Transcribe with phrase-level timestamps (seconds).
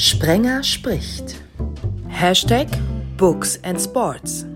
[0.00, 1.42] Sprenger spricht.
[2.06, 2.68] Hashtag
[3.16, 4.46] Books and Sports.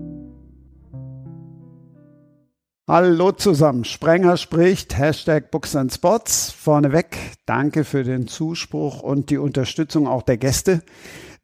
[2.87, 6.49] Hallo zusammen, Sprenger spricht, Hashtag Books and Spots.
[6.51, 10.81] Vorneweg, danke für den Zuspruch und die Unterstützung auch der Gäste,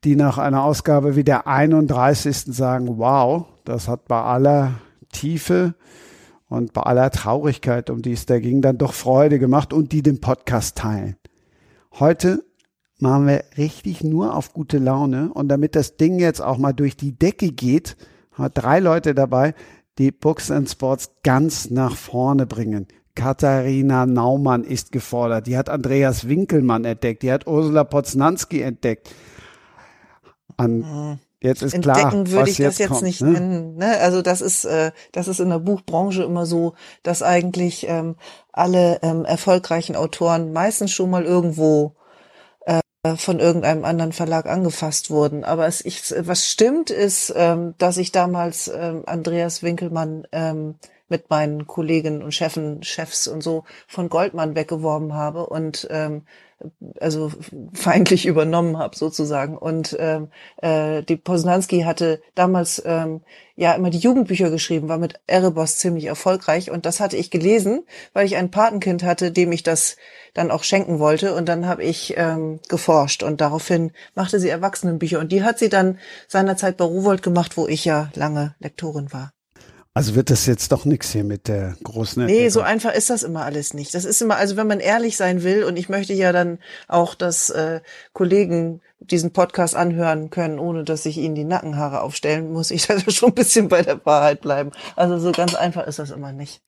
[0.06, 2.56] die nach einer Ausgabe wie der 31.
[2.56, 4.76] sagen, wow, das hat bei aller
[5.12, 5.76] Tiefe
[6.48, 10.04] und bei aller Traurigkeit, um die es da ging, dann doch Freude gemacht und die
[10.04, 11.18] den Podcast teilen.
[12.00, 12.46] Heute
[13.00, 16.98] machen wir richtig nur auf gute Laune und damit das Ding jetzt auch mal durch
[16.98, 17.98] die Decke geht,
[18.34, 19.54] hat drei Leute dabei,
[19.98, 22.88] die Books and Sports ganz nach vorne bringen.
[23.16, 25.48] Katharina Naumann ist gefordert.
[25.48, 27.22] Die hat Andreas Winkelmann entdeckt.
[27.22, 29.14] Die hat Ursula Poznanski entdeckt.
[30.56, 33.32] An, jetzt ist Entdecken klar, würde ich das jetzt kommt, nicht ne?
[33.32, 33.76] nennen.
[33.76, 33.98] Ne?
[34.00, 38.16] Also das ist, äh, das ist in der Buchbranche immer so, dass eigentlich ähm,
[38.54, 41.96] alle ähm, erfolgreichen Autoren meistens schon mal irgendwo
[43.16, 45.44] von irgendeinem anderen Verlag angefasst wurden.
[45.44, 50.76] Aber es, ich, was stimmt, ist, ähm, dass ich damals ähm, Andreas Winkelmann ähm,
[51.08, 56.24] mit meinen Kolleginnen und Chefen, Chefs und so von Goldmann weggeworben habe und ähm,
[57.00, 57.32] also
[57.74, 59.58] feindlich übernommen habe sozusagen.
[59.58, 60.30] Und ähm,
[60.62, 63.22] äh, die Posnanski hatte damals ähm,
[63.56, 67.84] ja immer die Jugendbücher geschrieben, war mit Erebos ziemlich erfolgreich und das hatte ich gelesen,
[68.14, 69.98] weil ich ein Patenkind hatte, dem ich das
[70.34, 75.20] dann auch schenken wollte und dann habe ich ähm, geforscht und daraufhin machte sie Erwachsenenbücher
[75.20, 79.34] und die hat sie dann seinerzeit bei Rowold gemacht, wo ich ja lange Lektorin war.
[80.00, 82.44] Also wird das jetzt doch nichts hier mit der großen Entdeckung.
[82.44, 83.94] Nee, so einfach ist das immer alles nicht.
[83.94, 87.16] Das ist immer, also wenn man ehrlich sein will, und ich möchte ja dann auch,
[87.16, 87.82] dass äh,
[88.14, 92.98] Kollegen diesen Podcast anhören können, ohne dass ich ihnen die Nackenhaare aufstellen, muss ich da
[93.12, 94.72] schon ein bisschen bei der Wahrheit bleiben.
[94.96, 96.62] Also so ganz einfach ist das immer nicht.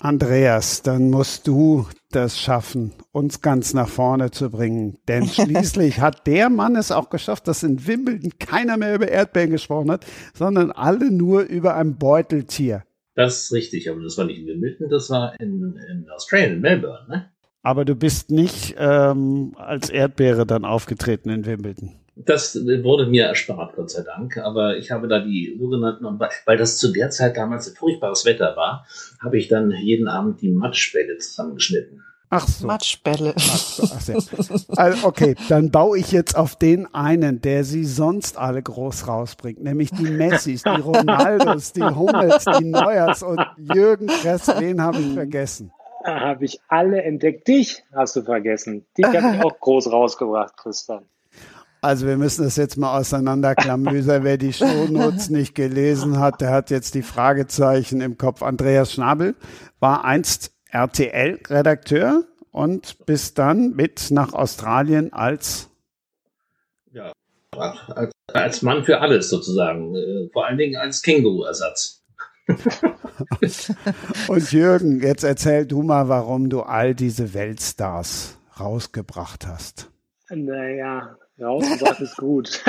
[0.00, 4.98] Andreas, dann musst du das schaffen, uns ganz nach vorne zu bringen.
[5.08, 9.50] Denn schließlich hat der Mann es auch geschafft, dass in Wimbledon keiner mehr über Erdbeeren
[9.50, 12.84] gesprochen hat, sondern alle nur über ein Beuteltier.
[13.14, 16.60] Das ist richtig, aber das war nicht in Wimbledon, das war in, in Australien, in
[16.60, 17.32] Melbourne, ne?
[17.62, 21.96] Aber du bist nicht ähm, als Erdbeere dann aufgetreten in Wimbledon.
[22.24, 24.38] Das wurde mir erspart, Gott sei Dank.
[24.38, 26.04] Aber ich habe da die sogenannten,
[26.46, 28.86] weil das zu der Zeit damals furchtbares Wetter war,
[29.22, 32.02] habe ich dann jeden Abend die Matschbälle zusammengeschnitten.
[32.30, 32.66] Ach so.
[32.66, 33.34] Matschbälle.
[33.36, 34.72] Ach so, ach so.
[34.76, 39.62] Also okay, dann baue ich jetzt auf den einen, der sie sonst alle groß rausbringt,
[39.62, 45.14] nämlich die Messis, die Ronaldos, die Hummels, die Neuers und Jürgen Kress, wen habe ich
[45.14, 45.72] vergessen?
[46.04, 47.48] Habe ich alle entdeckt.
[47.48, 48.86] Dich hast du vergessen.
[48.96, 51.06] Dich habe ich auch groß rausgebracht, Christian.
[51.80, 54.24] Also wir müssen das jetzt mal auseinanderklamüsern.
[54.24, 58.42] Wer die Shownotes nicht gelesen hat, der hat jetzt die Fragezeichen im Kopf.
[58.42, 59.36] Andreas Schnabel
[59.78, 65.70] war einst RTL-Redakteur und bis dann mit nach Australien als
[66.90, 67.12] ja,
[67.52, 69.94] als, als Mann für alles sozusagen.
[69.94, 72.02] Äh, vor allen Dingen als Känguru-Ersatz.
[74.28, 79.90] und Jürgen, jetzt erzähl du mal, warum du all diese Weltstars rausgebracht hast.
[80.30, 82.64] Naja, Rausgebracht ist gut.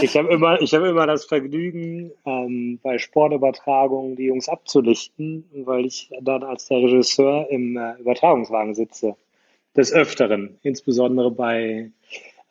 [0.00, 5.84] ich habe immer, ich habe immer das Vergnügen, ähm, bei Sportübertragungen die Jungs abzulichten, weil
[5.84, 9.14] ich dann als der Regisseur im äh, Übertragungswagen sitze.
[9.76, 11.90] Des Öfteren, insbesondere bei,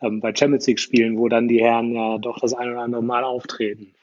[0.01, 3.03] ähm, bei Champions League Spielen, wo dann die Herren ja doch das ein oder andere
[3.03, 3.93] Mal auftreten.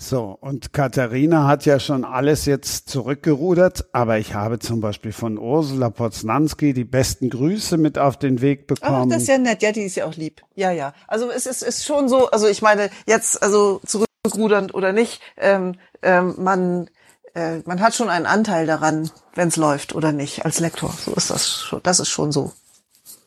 [0.00, 5.38] So, und Katharina hat ja schon alles jetzt zurückgerudert, aber ich habe zum Beispiel von
[5.38, 9.10] Ursula Poznanski die besten Grüße mit auf den Weg bekommen.
[9.10, 10.42] Ach, das ist ja nett, ja, die ist ja auch lieb.
[10.54, 10.94] Ja, ja.
[11.08, 15.74] Also es ist, ist schon so, also ich meine, jetzt, also zurückrudernd oder nicht, ähm,
[16.02, 16.88] ähm, man,
[17.34, 20.94] äh, man hat schon einen Anteil daran, wenn es läuft oder nicht, als Lektor.
[21.04, 22.52] So ist das schon, das ist schon so.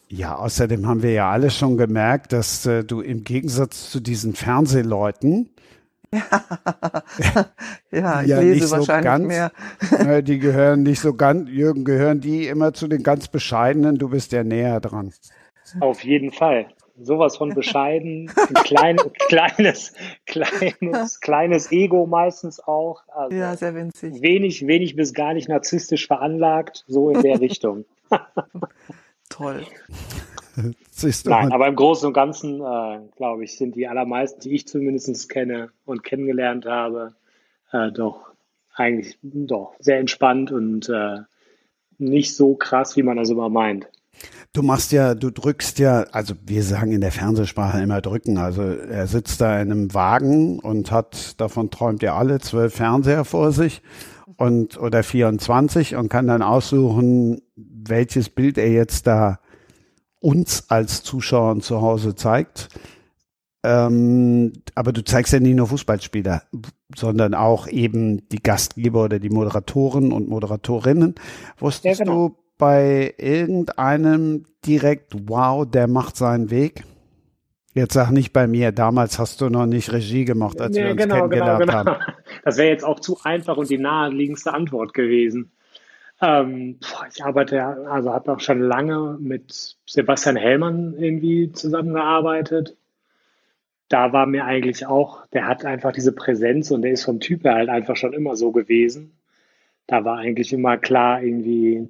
[0.07, 4.35] Ja, außerdem haben wir ja alle schon gemerkt, dass äh, du im Gegensatz zu diesen
[4.35, 5.49] Fernsehleuten
[7.91, 10.21] ja, ich ja, lese so wahrscheinlich ganz, mehr.
[10.21, 13.97] die gehören nicht so ganz, Jürgen, gehören die immer zu den ganz Bescheidenen.
[13.97, 15.13] Du bist ja näher dran.
[15.79, 16.67] Auf jeden Fall.
[16.99, 18.97] Sowas von bescheiden, ein klein,
[19.27, 19.93] kleines,
[20.25, 23.03] kleines, kleines Ego meistens auch.
[23.07, 24.21] Also ja, sehr winzig.
[24.21, 27.85] Wenig, wenig bis gar nicht narzisstisch veranlagt, so in der Richtung.
[29.29, 29.65] Toll.
[31.25, 35.29] Nein, aber im Großen und Ganzen, äh, glaube ich, sind die allermeisten, die ich zumindest
[35.29, 37.13] kenne und kennengelernt habe,
[37.71, 38.31] äh, doch
[38.75, 41.19] eigentlich doch sehr entspannt und äh,
[41.97, 43.87] nicht so krass, wie man das immer meint.
[44.53, 48.37] Du machst ja, du drückst ja, also wir sagen in der Fernsehsprache immer drücken.
[48.37, 53.23] Also er sitzt da in einem Wagen und hat, davon träumt ihr alle, zwölf Fernseher
[53.23, 53.81] vor sich
[54.35, 59.39] und oder 24 und kann dann aussuchen, welches Bild er jetzt da
[60.21, 62.69] uns als Zuschauern zu Hause zeigt.
[63.63, 66.43] Ähm, aber du zeigst ja nicht nur Fußballspieler,
[66.95, 71.15] sondern auch eben die Gastgeber oder die Moderatoren und Moderatorinnen.
[71.59, 72.29] Wusstest ja, genau.
[72.29, 76.85] du bei irgendeinem direkt, wow, der macht seinen Weg?
[77.73, 80.91] Jetzt sag nicht bei mir, damals hast du noch nicht Regie gemacht, als nee, wir
[80.91, 81.91] uns genau, genau kennengelernt genau, genau.
[81.97, 82.13] haben.
[82.43, 85.51] Das wäre jetzt auch zu einfach und die naheliegendste Antwort gewesen.
[86.21, 86.79] Ähm,
[87.11, 92.77] ich arbeite ja, also habe auch schon lange mit Sebastian Hellmann irgendwie zusammengearbeitet.
[93.89, 97.43] Da war mir eigentlich auch, der hat einfach diese Präsenz und der ist vom Typ
[97.43, 99.17] her halt einfach schon immer so gewesen.
[99.87, 101.89] Da war eigentlich immer klar, irgendwie,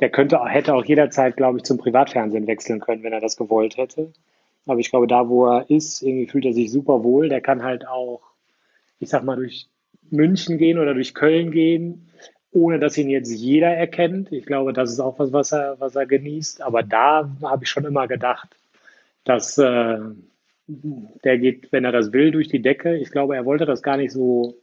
[0.00, 3.78] der könnte, hätte auch jederzeit, glaube ich, zum Privatfernsehen wechseln können, wenn er das gewollt
[3.78, 4.12] hätte.
[4.66, 7.30] Aber ich glaube, da, wo er ist, irgendwie fühlt er sich super wohl.
[7.30, 8.20] Der kann halt auch,
[9.00, 9.68] ich sag mal, durch
[10.10, 12.08] München gehen oder durch Köln gehen,
[12.52, 14.32] ohne dass ihn jetzt jeder erkennt.
[14.32, 16.62] Ich glaube, das ist auch was, was er, was er genießt.
[16.62, 18.56] Aber da habe ich schon immer gedacht,
[19.24, 19.98] dass äh,
[20.66, 22.96] der geht, wenn er das will, durch die Decke.
[22.96, 24.56] Ich glaube, er wollte das gar nicht so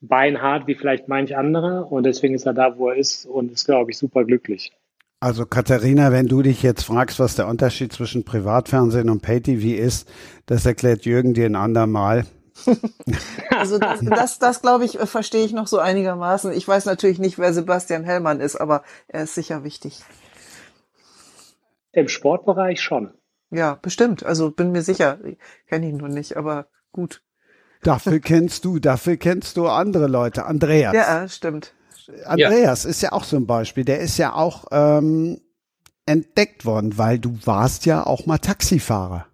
[0.00, 1.84] beinhart wie vielleicht manch andere.
[1.84, 4.72] Und deswegen ist er da, wo er ist und ist, glaube ich, super glücklich.
[5.20, 10.10] Also Katharina, wenn du dich jetzt fragst, was der Unterschied zwischen Privatfernsehen und Pay-TV ist,
[10.46, 12.24] das erklärt Jürgen dir ein andermal.
[13.50, 16.52] also das, das, das glaube ich, verstehe ich noch so einigermaßen.
[16.52, 20.02] Ich weiß natürlich nicht, wer Sebastian Hellmann ist, aber er ist sicher wichtig.
[21.92, 23.12] Im Sportbereich schon.
[23.50, 24.24] Ja, bestimmt.
[24.24, 25.18] Also bin mir sicher.
[25.24, 25.38] Ich
[25.68, 27.22] kenne ihn nur nicht, aber gut.
[27.82, 30.46] Dafür kennst du, dafür kennst du andere Leute.
[30.46, 30.94] Andreas.
[30.94, 31.74] Ja, stimmt.
[32.24, 32.90] Andreas ja.
[32.90, 33.84] ist ja auch so ein Beispiel.
[33.84, 35.40] Der ist ja auch ähm,
[36.06, 39.26] entdeckt worden, weil du warst ja auch mal Taxifahrer.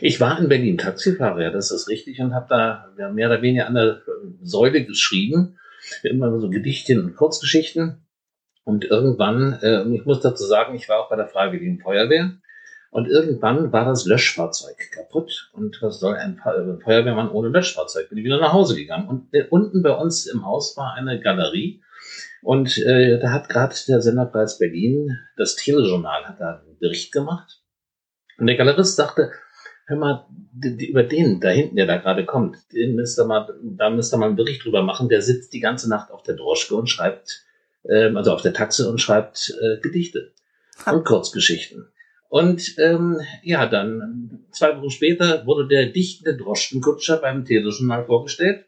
[0.00, 3.42] Ich war in Berlin Taxifahrer, ja, das ist richtig, und habe da ja, mehr oder
[3.42, 4.02] weniger an der
[4.42, 5.58] Säule geschrieben.
[6.02, 8.06] Immer so Gedichte und Kurzgeschichten.
[8.64, 12.32] Und irgendwann, äh, ich muss dazu sagen, ich war auch bei der Freiwilligen Feuerwehr.
[12.90, 15.50] Und irgendwann war das Löschfahrzeug kaputt.
[15.52, 16.40] Und was soll ein
[16.82, 18.08] Feuerwehrmann ohne Löschfahrzeug?
[18.08, 19.08] Bin ich wieder nach Hause gegangen.
[19.08, 21.82] Und äh, unten bei uns im Haus war eine Galerie.
[22.42, 27.60] Und äh, da hat gerade der Senderpreis Berlin, das Telejournal, hat da einen Bericht gemacht.
[28.38, 29.30] Und der Galerist sagte,
[29.86, 33.24] hör mal, die, die, über den da hinten, der da gerade kommt, den müsst ihr
[33.24, 35.08] mal, da müsst ihr mal einen Bericht drüber machen.
[35.08, 37.44] Der sitzt die ganze Nacht auf der Droschke und schreibt,
[37.88, 40.32] ähm, also auf der Taxe und schreibt äh, Gedichte
[40.86, 41.88] und Kurzgeschichten.
[42.28, 48.66] Und ähm, ja, dann zwei Wochen später wurde der dichtende Droschkenkutscher beim Telejournal vorgestellt.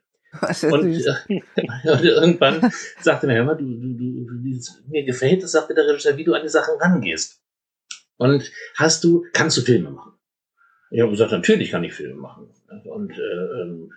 [0.70, 1.40] Und, äh,
[1.90, 2.70] und, irgendwann
[3.00, 6.34] sagte mir, hör mal, du, du, du, mir gefällt es, sagte der Regisseur, wie du
[6.34, 7.42] an die Sachen rangehst.
[8.18, 10.07] Und hast du, kannst du Filme machen?
[10.90, 12.48] Ich habe gesagt, natürlich kann ich Filme machen.
[12.84, 13.92] Und äh, ähm,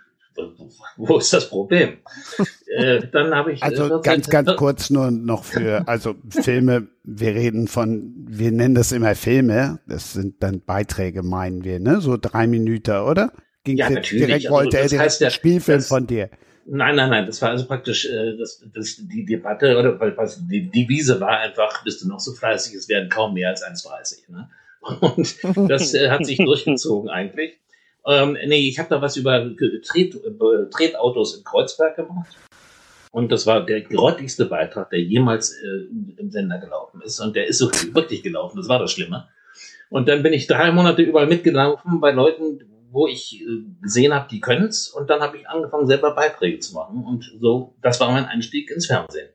[0.98, 1.98] wo ist das Problem?
[2.68, 3.64] äh, dann habe ich.
[3.64, 8.76] Also äh, ganz, ganz kurz nur noch für, also Filme, wir reden von, wir nennen
[8.76, 12.02] das immer Filme, das sind dann Beiträge, meinen wir, ne?
[12.02, 13.34] So drei Minuten, oder?
[13.64, 14.26] Ging ja, natürlich.
[14.26, 16.30] Direkt also, wollte er den heißt Spielfilm das, von dir.
[16.66, 20.88] Nein, nein, nein, das war also praktisch äh, das, das, die Debatte oder was, die,
[20.88, 24.32] Wiese war einfach, bist du noch so fleißig, es werden kaum mehr als 1,30.
[24.32, 24.50] Ne?
[24.82, 27.60] Und das äh, hat sich durchgezogen eigentlich.
[28.06, 29.52] Ähm, nee, ich habe da was über
[29.84, 30.18] Tret,
[30.72, 32.36] Tretautos in Kreuzberg gemacht.
[33.12, 37.20] Und das war der grottigste Beitrag, der jemals äh, im Sender gelaufen ist.
[37.20, 39.28] Und der ist so wirklich gelaufen, das war das Schlimme.
[39.90, 42.60] Und dann bin ich drei Monate überall mitgelaufen bei Leuten,
[42.90, 44.88] wo ich äh, gesehen habe, die können's.
[44.88, 47.04] Und dann habe ich angefangen, selber Beiträge zu machen.
[47.04, 49.30] Und so, das war mein Einstieg ins Fernsehen.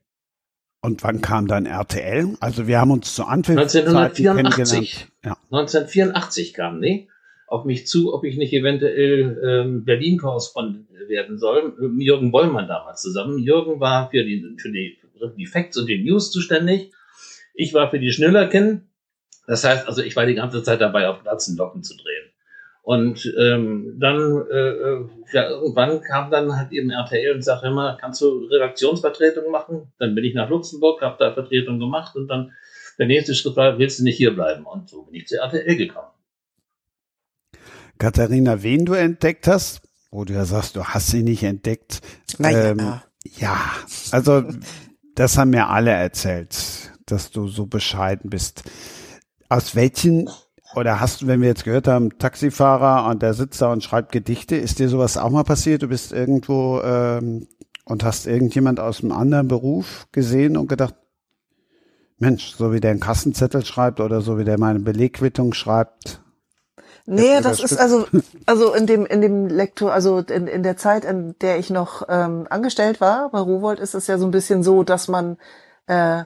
[0.87, 2.37] Und wann kam dann RTL?
[2.39, 5.09] Also wir haben uns zu Anfang 1984.
[5.25, 5.37] Ja.
[5.51, 7.09] 1984 kam, nee
[7.49, 11.75] auf mich zu, ob ich nicht eventuell ähm, Berlin-Korrespondent werden soll.
[11.79, 13.39] Mit Jürgen Bollmann damals zusammen.
[13.39, 14.99] Jürgen war für die, für die,
[15.37, 16.93] die Facts und die News zuständig.
[17.55, 18.91] Ich war für die Schnüllerken.
[19.47, 22.31] Das heißt, also ich war die ganze Zeit dabei, auf Platzen Locken zu drehen.
[22.87, 27.99] Und ähm, dann, äh, äh, ja, irgendwann kam dann halt eben RTL und sagte immer,
[28.01, 29.93] kannst du Redaktionsvertretung machen?
[29.99, 32.53] Dann bin ich nach Luxemburg, habe da Vertretung gemacht und dann
[32.97, 34.65] der nächste Schritt war, willst du nicht hier bleiben?
[34.67, 36.13] Und so bin ich zu RTL gekommen.
[37.99, 42.03] Katharina, wen du entdeckt hast, wo du ja sagst, du hast sie nicht entdeckt.
[42.39, 42.71] Naja.
[42.71, 43.01] Ähm,
[43.37, 43.59] ja,
[44.13, 44.45] also
[45.17, 48.63] das haben mir alle erzählt, dass du so bescheiden bist.
[49.49, 50.31] Aus welchen
[50.77, 54.13] oder hast du, wenn wir jetzt gehört haben, Taxifahrer und der sitzt da und schreibt
[54.13, 55.83] Gedichte, ist dir sowas auch mal passiert?
[55.83, 57.49] Du bist irgendwo ähm,
[57.87, 60.95] und hast irgendjemand aus einem anderen Beruf gesehen und gedacht,
[62.19, 66.21] Mensch, so wie der einen Kassenzettel schreibt oder so wie der meine Belegquittung schreibt,
[67.09, 68.05] Nee, das ist also,
[68.47, 72.03] also in dem, in dem Lektor, also in, in der Zeit, in der ich noch
[72.09, 75.37] ähm, angestellt war bei Rowold, ist es ja so ein bisschen so, dass man
[75.87, 76.25] äh,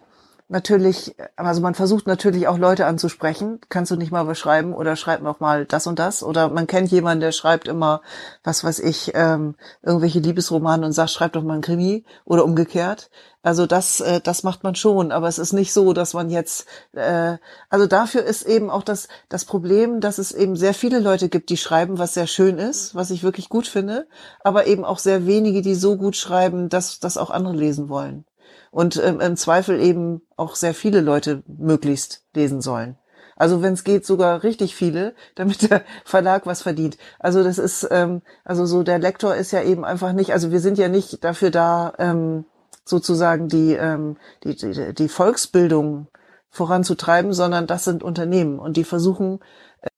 [0.50, 3.60] natürlich, also man versucht natürlich auch Leute anzusprechen.
[3.68, 6.22] Kannst du nicht mal was schreiben oder schreib noch mal das und das?
[6.22, 8.02] Oder man kennt jemanden, der schreibt immer,
[8.42, 13.10] was weiß ich, ähm, irgendwelche Liebesromane und sagt, schreib doch mal ein Krimi oder umgekehrt.
[13.42, 16.66] Also das, äh, das macht man schon, aber es ist nicht so, dass man jetzt,
[16.92, 17.38] äh,
[17.70, 21.48] also dafür ist eben auch das, das Problem, dass es eben sehr viele Leute gibt,
[21.50, 24.08] die schreiben, was sehr schön ist, was ich wirklich gut finde,
[24.40, 28.24] aber eben auch sehr wenige, die so gut schreiben, dass das auch andere lesen wollen
[28.70, 32.96] und ähm, im Zweifel eben auch sehr viele Leute möglichst lesen sollen.
[33.36, 36.98] Also wenn es geht, sogar richtig viele, damit der Verlag was verdient.
[37.18, 40.60] Also das ist, ähm, also so der Lektor ist ja eben einfach nicht, also wir
[40.60, 42.44] sind ja nicht dafür da, ähm,
[42.84, 46.08] sozusagen die, ähm, die, die, die Volksbildung
[46.50, 49.40] voranzutreiben, sondern das sind Unternehmen und die versuchen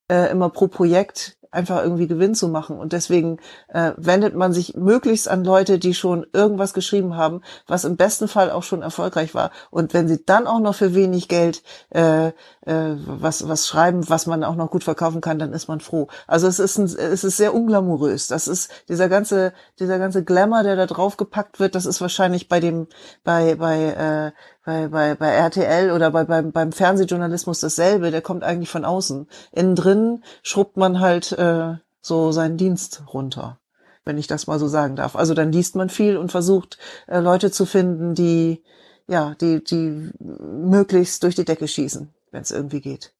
[0.08, 2.78] äh, immer pro Projekt einfach irgendwie Gewinn zu machen.
[2.78, 7.84] Und deswegen äh, wendet man sich möglichst an Leute, die schon irgendwas geschrieben haben, was
[7.84, 9.50] im besten Fall auch schon erfolgreich war.
[9.70, 14.26] Und wenn sie dann auch noch für wenig Geld äh, äh, was, was schreiben, was
[14.26, 16.08] man auch noch gut verkaufen kann, dann ist man froh.
[16.26, 18.28] Also es ist, ein, es ist sehr unglamourös.
[18.28, 22.48] Das ist dieser ganze, dieser ganze Glamour, der da drauf gepackt wird, das ist wahrscheinlich
[22.48, 22.86] bei dem,
[23.24, 24.32] bei, bei, äh,
[24.64, 29.26] bei, bei, bei RTL oder bei, beim, beim Fernsehjournalismus dasselbe, der kommt eigentlich von außen.
[29.50, 33.58] Innen drin schrubbt man halt äh, so seinen Dienst runter,
[34.04, 35.16] wenn ich das mal so sagen darf.
[35.16, 36.78] Also dann liest man viel und versucht,
[37.08, 38.62] äh, Leute zu finden, die,
[39.08, 43.12] ja, die, die möglichst durch die Decke schießen, wenn es irgendwie geht.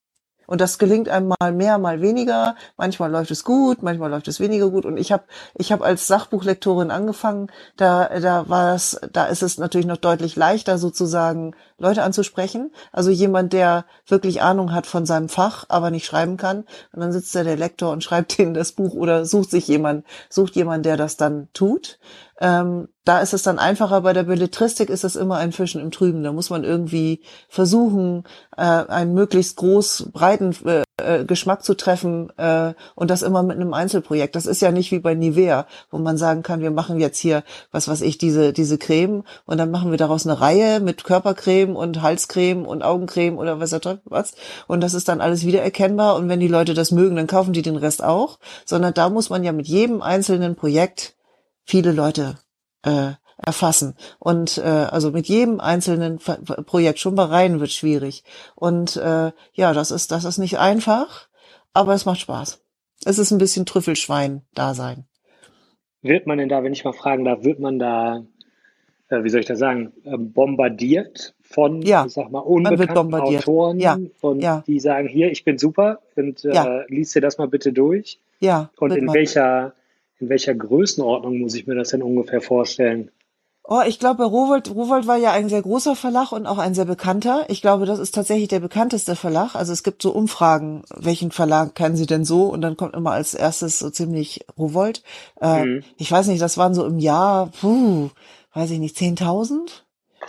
[0.45, 2.55] Und das gelingt einmal mehr, mal weniger.
[2.77, 4.85] Manchmal läuft es gut, manchmal läuft es weniger gut.
[4.85, 5.23] Und ich habe
[5.55, 7.47] ich hab als Sachbuchlektorin angefangen.
[7.77, 12.71] Da, da war es, da ist es natürlich noch deutlich leichter, sozusagen Leute anzusprechen.
[12.91, 16.65] Also jemand, der wirklich Ahnung hat von seinem Fach, aber nicht schreiben kann.
[16.93, 20.05] Und dann sitzt da der Lektor und schreibt denen das Buch oder sucht sich jemand,
[20.29, 21.99] sucht jemand, der das dann tut.
[22.39, 24.01] Ähm, da ist es dann einfacher.
[24.01, 26.23] Bei der Belletristik ist es immer ein Fischen im Trüben.
[26.23, 28.23] Da muss man irgendwie versuchen,
[28.57, 33.55] äh, einen möglichst groß breiten äh, äh, Geschmack zu treffen äh, und das immer mit
[33.55, 34.35] einem Einzelprojekt.
[34.35, 37.43] Das ist ja nicht wie bei Nivea, wo man sagen kann, wir machen jetzt hier,
[37.71, 41.75] was weiß ich, diese, diese Creme und dann machen wir daraus eine Reihe mit Körpercreme
[41.75, 44.35] und Halscreme und Augencreme oder was auch was.
[44.67, 47.63] Und das ist dann alles wiedererkennbar und wenn die Leute das mögen, dann kaufen die
[47.63, 48.39] den Rest auch.
[48.65, 51.15] Sondern da muss man ja mit jedem einzelnen Projekt
[51.65, 52.35] viele Leute
[52.83, 53.95] äh, erfassen.
[54.19, 58.23] Und äh, also mit jedem einzelnen Projekt, schon bei Reihen wird schwierig.
[58.55, 61.27] Und äh, ja, das ist, das ist nicht einfach,
[61.73, 62.61] aber es macht Spaß.
[63.05, 65.05] Es ist ein bisschen Trüffelschwein-Dasein.
[66.01, 68.25] Wird man denn da, wenn ich mal fragen darf, wird man da,
[69.09, 73.79] äh, wie soll ich das sagen, äh, bombardiert von, ja, ich sag mal, unbekannten Autoren
[73.79, 74.63] ja, und ja.
[74.67, 78.19] die sagen, hier, ich bin super und äh, liest dir das mal bitte durch.
[78.39, 78.69] Ja.
[78.79, 79.73] Und in welcher,
[80.19, 83.11] in welcher Größenordnung muss ich mir das denn ungefähr vorstellen?
[83.65, 86.83] Oh, ich glaube, Rowold, Rowold war ja ein sehr großer Verlag und auch ein sehr
[86.83, 87.45] bekannter.
[87.47, 89.55] Ich glaube, das ist tatsächlich der bekannteste Verlag.
[89.55, 92.43] Also es gibt so Umfragen, welchen Verlag kennen Sie denn so?
[92.47, 95.01] Und dann kommt immer als erstes so ziemlich Rowold.
[95.39, 95.83] Äh, Mhm.
[95.97, 98.09] Ich weiß nicht, das waren so im Jahr, puh,
[98.53, 99.85] weiß ich nicht, 10.000?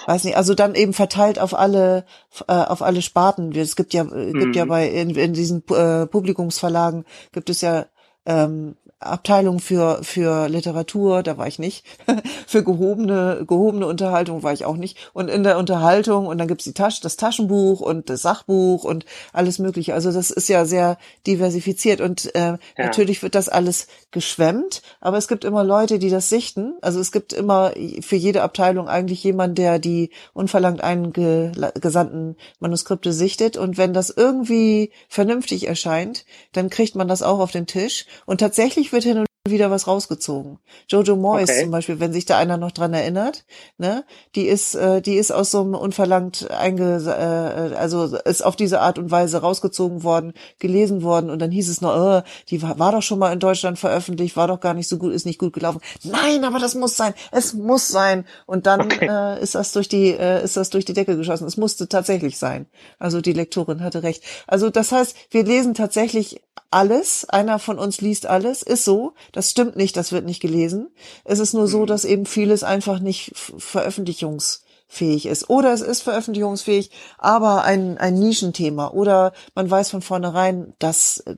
[0.06, 2.04] Weiß nicht, also dann eben verteilt auf alle,
[2.46, 3.52] äh, auf alle Sparten.
[3.56, 4.68] Es gibt ja, äh, gibt ja Mhm.
[4.68, 7.86] bei, in, in diesen äh, Publikumsverlagen gibt es ja
[8.26, 11.84] ähm, Abteilung für für Literatur, da war ich nicht.
[12.46, 14.96] für gehobene gehobene Unterhaltung war ich auch nicht.
[15.12, 19.04] Und in der Unterhaltung und dann gibt's die Tasche, das Taschenbuch und das Sachbuch und
[19.32, 19.94] alles Mögliche.
[19.94, 25.28] Also das ist ja sehr diversifiziert und äh, natürlich wird das alles geschwemmt, aber es
[25.28, 26.74] gibt immer Leute, die das sichten.
[26.80, 33.56] Also es gibt immer für jede Abteilung eigentlich jemand, der die unverlangt eingesandten Manuskripte sichtet
[33.56, 38.38] und wenn das irgendwie vernünftig erscheint, dann kriegt man das auch auf den Tisch und
[38.38, 40.58] tatsächlich wird hin und wieder was rausgezogen.
[40.88, 41.60] Jojo Moyes Okay.
[41.64, 43.44] zum Beispiel, wenn sich da einer noch dran erinnert,
[43.76, 48.56] ne, die ist, äh, die ist aus so einem unverlangt einge, äh, also ist auf
[48.56, 52.62] diese Art und Weise rausgezogen worden, gelesen worden und dann hieß es noch, äh, die
[52.62, 55.26] war, war doch schon mal in Deutschland veröffentlicht, war doch gar nicht so gut, ist
[55.26, 55.82] nicht gut gelaufen.
[56.04, 58.24] Nein, aber das muss sein, es muss sein.
[58.46, 59.08] Und dann Okay.
[59.10, 61.46] äh, ist das durch die, äh, ist das durch die Decke geschossen.
[61.46, 62.64] Es musste tatsächlich sein.
[62.98, 64.24] Also die Lektorin hatte recht.
[64.46, 66.40] Also das heißt, wir lesen tatsächlich
[66.74, 67.24] alles.
[67.28, 68.62] Einer von uns liest alles.
[68.62, 69.14] Ist so.
[69.32, 69.96] Das stimmt nicht.
[69.96, 70.88] Das wird nicht gelesen.
[71.24, 75.48] Es ist nur so, dass eben vieles einfach nicht veröffentlichungsfähig ist.
[75.48, 78.90] Oder es ist veröffentlichungsfähig, aber ein, ein Nischenthema.
[78.90, 81.36] Oder man weiß von vornherein, dass äh,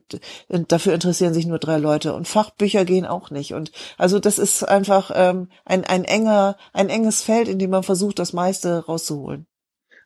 [0.66, 2.14] dafür interessieren sich nur drei Leute.
[2.14, 3.52] Und Fachbücher gehen auch nicht.
[3.54, 7.82] Und also das ist einfach ähm, ein, ein enger, ein enges Feld, in dem man
[7.82, 9.46] versucht, das meiste rauszuholen.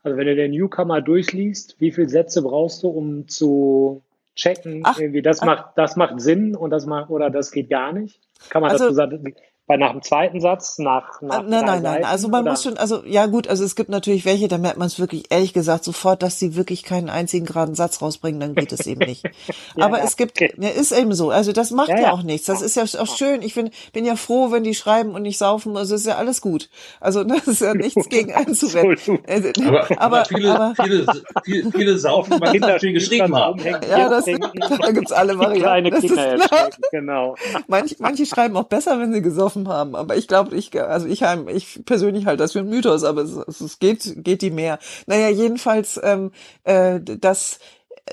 [0.02, 4.02] Also wenn du den Newcomer durchliest, wie viele Sätze brauchst du, um zu
[4.40, 5.46] checken, Ach, irgendwie das ach.
[5.46, 8.20] macht, das macht Sinn und das macht oder das geht gar nicht?
[8.48, 9.34] Kann man Also- dazu sagen,
[9.70, 12.04] Weil nach dem zweiten Satz, nach, nach äh, Nein, nein, nein.
[12.04, 12.50] Also man oder?
[12.50, 15.26] muss schon, also ja gut, also es gibt natürlich welche, da merkt man es wirklich
[15.30, 19.06] ehrlich gesagt sofort, dass sie wirklich keinen einzigen geraden Satz rausbringen, dann geht es eben
[19.06, 19.22] nicht.
[19.76, 20.52] ja, Aber es gibt, okay.
[20.58, 21.30] ja, ist eben so.
[21.30, 22.48] Also das macht ja, ja auch nichts.
[22.48, 23.42] Das ist ja auch schön.
[23.42, 25.76] Ich bin, bin ja froh, wenn die schreiben und nicht saufen.
[25.76, 26.68] Also ist ja alles gut.
[26.98, 29.20] Also das ist ja nichts gegen einzuwenden.
[29.28, 31.06] Also, aber, aber, viele, aber, viele,
[31.44, 33.60] viele, viele saufen, weil Kinder viel geschrieben haben.
[33.60, 34.24] Ja, das,
[34.80, 35.60] da gibt's alle Varianten.
[35.62, 37.36] Kleine Kinder genau.
[37.68, 39.94] Manche, manche schreiben auch besser, wenn sie gesoffen haben.
[39.96, 43.60] Aber ich glaube, ich, also ich, ich persönlich halte das für ein Mythos, aber es,
[43.60, 44.78] es geht, geht die mehr.
[45.06, 46.32] Naja, jedenfalls, ähm,
[46.64, 47.58] äh, das,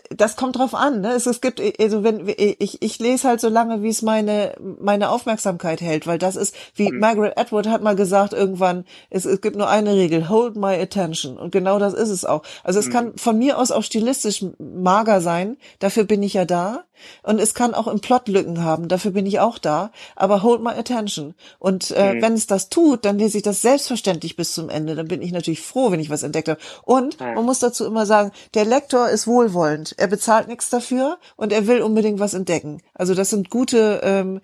[0.10, 1.02] das kommt drauf an.
[1.02, 1.14] Ne?
[1.14, 5.10] Es, es gibt, also wenn ich, ich lese halt so lange, wie es meine meine
[5.10, 7.00] Aufmerksamkeit hält, weil das ist, wie mhm.
[7.00, 11.38] Margaret Atwood hat mal gesagt irgendwann, es, es gibt nur eine Regel: Hold my attention.
[11.38, 12.44] Und genau das ist es auch.
[12.64, 12.92] Also es mhm.
[12.92, 15.58] kann von mir aus auch stilistisch mager sein.
[15.80, 16.84] Dafür bin ich ja da.
[17.24, 20.62] Und es kann auch im Plot Lücken haben, dafür bin ich auch da, aber hold
[20.62, 21.34] my attention.
[21.60, 22.22] Und äh, mhm.
[22.22, 24.96] wenn es das tut, dann lese ich das selbstverständlich bis zum Ende.
[24.96, 26.60] Dann bin ich natürlich froh, wenn ich was entdeckt habe.
[26.84, 29.96] Und man muss dazu immer sagen, der Lektor ist wohlwollend.
[29.98, 32.82] Er bezahlt nichts dafür und er will unbedingt was entdecken.
[32.94, 34.42] Also das sind gute, ähm,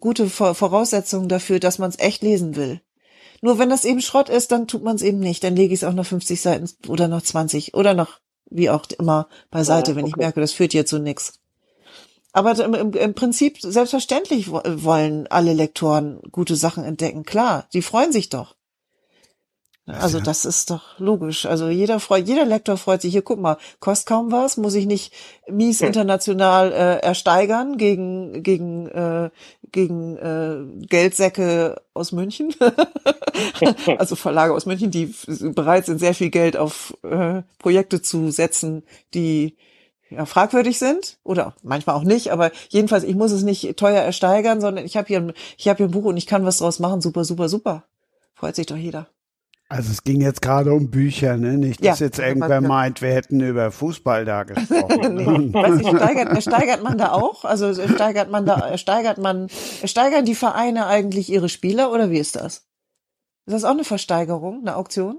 [0.00, 2.80] gute Voraussetzungen dafür, dass man es echt lesen will.
[3.42, 5.44] Nur wenn das eben Schrott ist, dann tut man es eben nicht.
[5.44, 8.20] Dann lege ich es auch noch 50 Seiten oder noch 20 oder noch
[8.50, 10.02] wie auch immer beiseite, ja, okay.
[10.02, 11.40] wenn ich merke, das führt hier zu nichts.
[12.36, 17.24] Aber im, im Prinzip selbstverständlich wollen alle Lektoren gute Sachen entdecken.
[17.24, 18.54] Klar, die freuen sich doch.
[19.86, 21.46] Also das ist doch logisch.
[21.46, 23.12] Also jeder freut, jeder Lektor freut sich.
[23.12, 25.14] Hier, guck mal, kostet kaum was, muss ich nicht
[25.48, 29.30] mies international äh, ersteigern gegen gegen äh,
[29.72, 32.54] gegen äh, Geldsäcke aus München.
[33.96, 35.14] also Verlage aus München, die
[35.54, 38.82] bereit sind, sehr viel Geld auf äh, Projekte zu setzen,
[39.14, 39.56] die
[40.16, 44.60] ja, fragwürdig sind oder manchmal auch nicht, aber jedenfalls, ich muss es nicht teuer ersteigern,
[44.60, 46.78] sondern ich habe hier, ein, ich habe hier ein Buch und ich kann was draus
[46.78, 47.00] machen.
[47.00, 47.84] Super, super, super.
[48.34, 49.08] Freut sich doch jeder.
[49.68, 51.58] Also es ging jetzt gerade um Bücher, ne?
[51.58, 55.14] Nicht, dass ja, jetzt irgendwer meint, wir hätten über Fußball da gesprochen.
[55.14, 55.52] nee.
[55.52, 57.44] Weiß ich, steigert, steigert man da auch?
[57.44, 59.48] Also steigert man da, steigert man,
[59.84, 62.68] steigern die Vereine eigentlich ihre Spieler oder wie ist das?
[63.46, 65.18] Ist das auch eine Versteigerung, eine Auktion?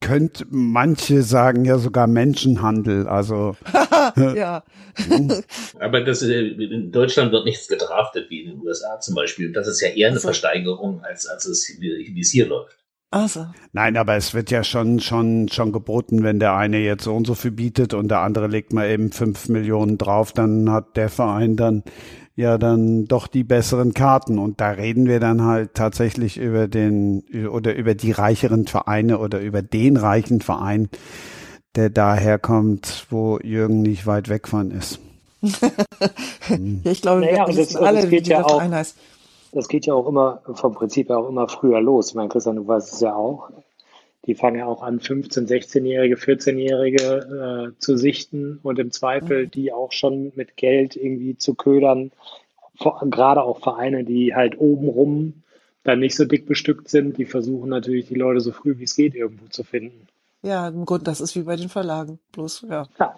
[0.00, 3.56] Könnte manche sagen ja sogar Menschenhandel, also
[4.16, 4.62] ja.
[5.80, 9.52] Aber das äh, in Deutschland wird nichts gedraftet wie in den USA zum Beispiel.
[9.52, 10.28] Das ist ja eher eine also.
[10.28, 12.76] Versteigerung als als es wie es hier läuft.
[13.10, 13.46] Also.
[13.72, 17.26] Nein, aber es wird ja schon, schon, schon geboten, wenn der eine jetzt so und
[17.26, 21.08] so viel bietet und der andere legt mal eben fünf Millionen drauf, dann hat der
[21.08, 21.84] Verein dann
[22.36, 24.38] ja dann doch die besseren Karten.
[24.38, 29.40] Und da reden wir dann halt tatsächlich über den oder über die reicheren Vereine oder
[29.40, 30.88] über den reichen Verein,
[31.74, 35.00] der daherkommt, wo Jürgen nicht weit weg von ist.
[35.42, 38.62] ja, ich glaube, naja, wir das, alle, das geht ja auch,
[39.52, 42.10] Das geht ja auch immer vom Prinzip ja auch immer früher los.
[42.10, 43.50] Ich meine, Christian, du weißt es ja auch.
[44.26, 49.50] Die fangen ja auch an, 15-, 16-Jährige, 14-Jährige äh, zu sichten und im Zweifel mhm.
[49.50, 52.10] die auch schon mit Geld irgendwie zu ködern.
[52.76, 55.42] Vor, gerade auch Vereine, die halt obenrum
[55.84, 58.96] dann nicht so dick bestückt sind, die versuchen natürlich die Leute so früh wie es
[58.96, 60.08] geht irgendwo zu finden.
[60.46, 62.20] Ja, im Grunde, das ist wie bei den Verlagen.
[62.30, 62.86] Bloß, ja.
[63.00, 63.16] ja.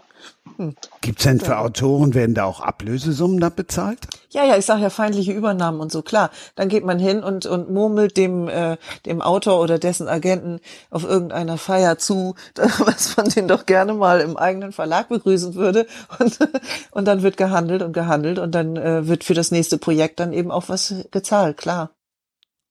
[0.56, 0.74] Hm.
[1.02, 3.98] Gibt's denn für Autoren, werden da auch Ablösesummen da bezahlt?
[4.30, 6.30] Ja, ja, ich sage ja feindliche Übernahmen und so, klar.
[6.54, 11.04] Dann geht man hin und, und murmelt dem, äh, dem Autor oder dessen Agenten auf
[11.04, 15.86] irgendeiner Feier zu, was man den doch gerne mal im eigenen Verlag begrüßen würde.
[16.18, 16.38] Und,
[16.92, 20.32] und dann wird gehandelt und gehandelt und dann äh, wird für das nächste Projekt dann
[20.32, 21.90] eben auch was gezahlt, klar.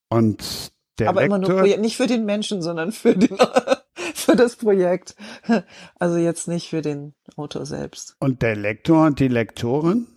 [0.09, 1.37] Und der Aber Lektor?
[1.37, 3.37] immer nur Projekt, nicht für den Menschen, sondern für den
[4.17, 5.15] für das Projekt.
[5.99, 8.15] Also jetzt nicht für den Autor selbst.
[8.19, 10.07] Und der Lektor und die Lektorin?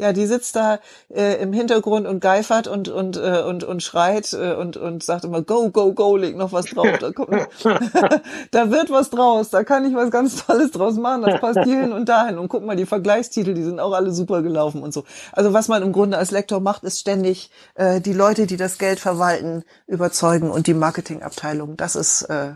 [0.00, 4.32] Ja, die sitzt da äh, im Hintergrund und geifert und und äh, und und schreit
[4.32, 6.86] äh, und und sagt immer Go Go Go, leg noch was drauf.
[7.00, 7.30] Da, kommt,
[8.52, 9.50] da wird was draus.
[9.50, 11.22] Da kann ich was ganz Tolles draus machen.
[11.22, 12.38] Das passt hierhin und dahin.
[12.38, 15.02] Und guck mal, die Vergleichstitel, die sind auch alle super gelaufen und so.
[15.32, 18.78] Also was man im Grunde als Lektor macht, ist ständig äh, die Leute, die das
[18.78, 21.76] Geld verwalten, überzeugen und die Marketingabteilung.
[21.76, 22.52] Das ist äh,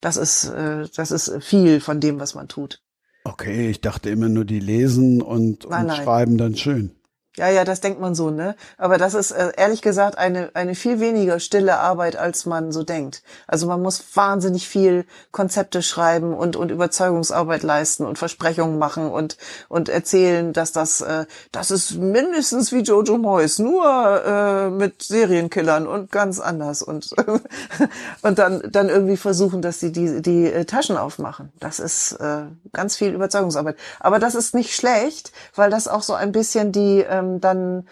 [0.00, 2.82] das ist, äh, das ist viel von dem, was man tut.
[3.24, 6.02] Okay, ich dachte immer nur, die lesen und, nein, und nein.
[6.02, 6.92] schreiben dann schön.
[7.36, 8.56] Ja, ja, das denkt man so, ne?
[8.76, 12.82] Aber das ist äh, ehrlich gesagt eine eine viel weniger stille Arbeit, als man so
[12.82, 13.22] denkt.
[13.46, 19.36] Also man muss wahnsinnig viel Konzepte schreiben und und Überzeugungsarbeit leisten und Versprechungen machen und
[19.68, 25.86] und erzählen, dass das äh, das ist mindestens wie Jojo Moyes, nur äh, mit Serienkillern
[25.86, 27.14] und ganz anders und
[28.22, 31.52] und dann dann irgendwie versuchen, dass sie die die äh, Taschen aufmachen.
[31.60, 33.76] Das ist äh, ganz viel Überzeugungsarbeit.
[34.00, 37.84] Aber das ist nicht schlecht, weil das auch so ein bisschen die äh, ähm, dann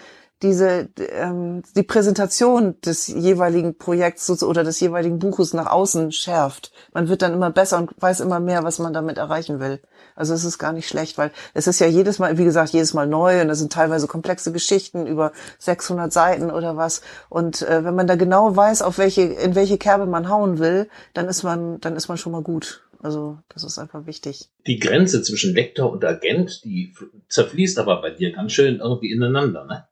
[0.42, 6.72] diese ähm, die Präsentation des jeweiligen Projekts oder des jeweiligen Buches nach außen schärft.
[6.92, 9.80] Man wird dann immer besser und weiß immer mehr, was man damit erreichen will.
[10.14, 12.94] Also es ist gar nicht schlecht, weil es ist ja jedes Mal, wie gesagt, jedes
[12.94, 17.02] Mal neu und es sind teilweise komplexe Geschichten über 600 Seiten oder was.
[17.28, 20.88] Und äh, wenn man da genau weiß, auf welche in welche Kerbe man hauen will,
[21.14, 22.87] dann ist man dann ist man schon mal gut.
[23.00, 24.48] Also das ist einfach wichtig.
[24.66, 26.94] Die Grenze zwischen Lektor und Agent, die
[27.28, 29.86] zerfließt aber bei dir ganz schön irgendwie ineinander, ne?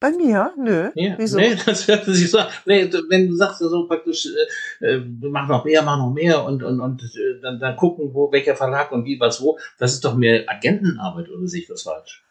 [0.00, 0.52] Bei mir?
[0.56, 0.90] Nö.
[0.94, 1.14] Ja.
[1.18, 1.38] Wieso?
[1.38, 4.28] Nee, das hört sich so Nee, wenn du sagst so praktisch,
[4.80, 8.14] äh, äh, mach noch mehr, mach noch mehr und, und, und äh, dann, dann gucken,
[8.14, 11.66] wo welcher Verlag und wie, was, wo, das ist doch mehr Agentenarbeit, oder sehe ich
[11.66, 12.24] das falsch?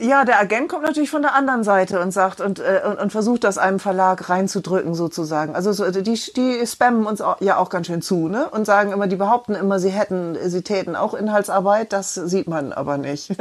[0.00, 3.12] Ja, der Agent kommt natürlich von der anderen Seite und sagt und, äh, und, und
[3.12, 5.54] versucht das einem Verlag reinzudrücken sozusagen.
[5.54, 8.48] Also so, die, die spammen uns auch, ja auch ganz schön zu, ne?
[8.48, 11.92] Und sagen immer, die behaupten immer, sie hätten, sie täten auch Inhaltsarbeit.
[11.92, 13.36] Das sieht man aber nicht.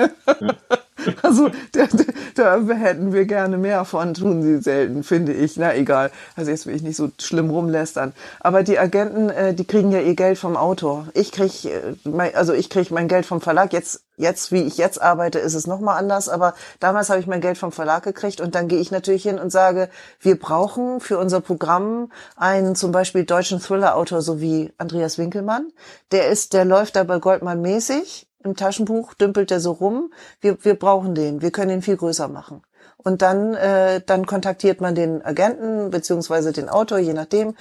[1.21, 1.87] Also da,
[2.35, 5.57] da, da hätten wir gerne mehr von, tun sie selten, finde ich.
[5.57, 6.11] Na egal.
[6.35, 8.13] Also jetzt will ich nicht so schlimm rumlästern.
[8.39, 11.07] Aber die Agenten, äh, die kriegen ja ihr Geld vom Autor.
[11.13, 13.73] Ich krieg, äh, also ich krieg mein Geld vom Verlag.
[13.73, 16.29] Jetzt, jetzt, wie ich jetzt arbeite, ist es nochmal anders.
[16.29, 19.39] Aber damals habe ich mein Geld vom Verlag gekriegt und dann gehe ich natürlich hin
[19.39, 25.17] und sage, wir brauchen für unser Programm einen zum Beispiel deutschen Thriller-Autor, so wie Andreas
[25.17, 25.71] Winkelmann.
[26.11, 30.13] Der ist, der läuft da bei Goldmann mäßig im Taschenbuch dümpelt der so rum.
[30.41, 31.41] Wir, wir brauchen den.
[31.41, 32.63] Wir können ihn viel größer machen.
[32.97, 37.55] Und dann, äh, dann kontaktiert man den Agenten beziehungsweise den Autor, je nachdem,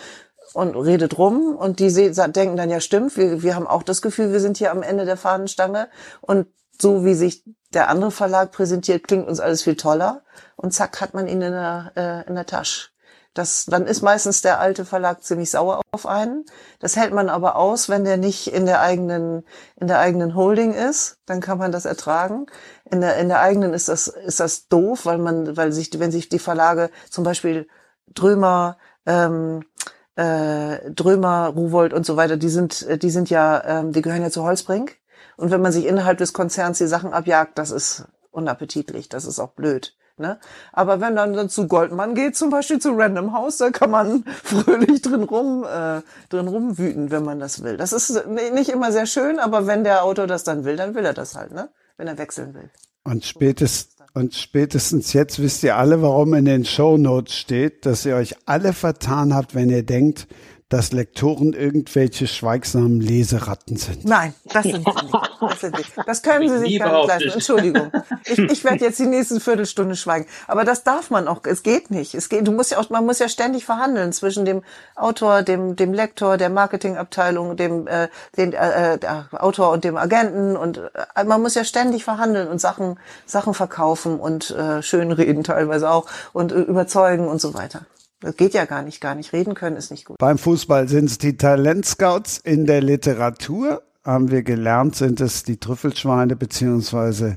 [0.54, 1.56] und redet rum.
[1.56, 4.70] Und die denken dann, ja stimmt, wir, wir haben auch das Gefühl, wir sind hier
[4.70, 5.88] am Ende der Fahnenstange.
[6.20, 6.46] Und
[6.80, 10.22] so wie sich der andere Verlag präsentiert, klingt uns alles viel toller.
[10.56, 12.88] Und zack, hat man ihn in der, äh, in der Tasche.
[13.34, 16.44] Das, dann ist meistens der alte Verlag ziemlich sauer auf einen.
[16.80, 19.44] Das hält man aber aus, wenn der nicht in der eigenen,
[19.76, 21.18] in der eigenen Holding ist.
[21.26, 22.46] Dann kann man das ertragen.
[22.90, 26.10] In der, in der eigenen ist das, ist das doof, weil man, weil sich, wenn
[26.10, 27.68] sich die Verlage zum Beispiel
[28.12, 29.64] Drömer, ähm,
[30.16, 34.30] äh, Drömer, Ruwold und so weiter, die sind, die sind ja, ähm, die gehören ja
[34.30, 34.96] zu Holzbrink.
[35.36, 39.38] Und wenn man sich innerhalb des Konzerns die Sachen abjagt, das ist unappetitlich, das ist
[39.38, 39.96] auch blöd.
[40.18, 40.38] Ne?
[40.72, 45.02] Aber wenn dann zu Goldmann geht, zum Beispiel zu Random House, da kann man fröhlich
[45.02, 47.76] drin rum, äh, drin rumwüten, wenn man das will.
[47.76, 51.04] Das ist nicht immer sehr schön, aber wenn der Autor das dann will, dann will
[51.04, 51.68] er das halt, ne?
[51.96, 52.70] Wenn er wechseln will.
[53.04, 58.04] Und spätestens, und spätestens jetzt wisst ihr alle, warum in den Show Notes steht, dass
[58.04, 60.26] ihr euch alle vertan habt, wenn ihr denkt,
[60.68, 64.04] dass Lektoren irgendwelche schweigsamen Leseratten sind.
[64.04, 65.14] Nein, das sind sie nicht.
[65.40, 65.84] Das, sind sie.
[66.04, 67.30] das können sie sich gar nicht leisten.
[67.30, 67.90] Entschuldigung.
[68.26, 70.26] Ich, ich werde jetzt die nächsten Viertelstunde schweigen.
[70.46, 71.40] Aber das darf man auch.
[71.44, 72.14] Es geht nicht.
[72.14, 74.62] Es geht, du musst ja auch, man muss ja ständig verhandeln zwischen dem
[74.94, 79.96] Autor, dem, dem Lektor, der Marketingabteilung, dem, äh, den, äh, äh der Autor und dem
[79.96, 80.78] Agenten und
[81.16, 86.06] äh, man muss ja ständig verhandeln und Sachen, Sachen verkaufen und äh, schönreden teilweise auch
[86.34, 87.86] und äh, überzeugen und so weiter.
[88.20, 89.32] Das geht ja gar nicht, gar nicht.
[89.32, 90.18] Reden können ist nicht gut.
[90.18, 92.38] Beim Fußball sind es die Talentscouts.
[92.38, 97.36] In der Literatur haben wir gelernt, sind es die Trüffelschweine beziehungsweise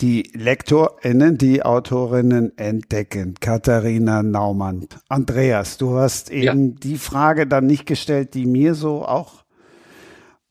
[0.00, 3.34] die LektorInnen, die Autorinnen entdecken.
[3.40, 4.86] Katharina Naumann.
[5.08, 6.76] Andreas, du hast eben ja.
[6.82, 9.44] die Frage dann nicht gestellt, die mir so auch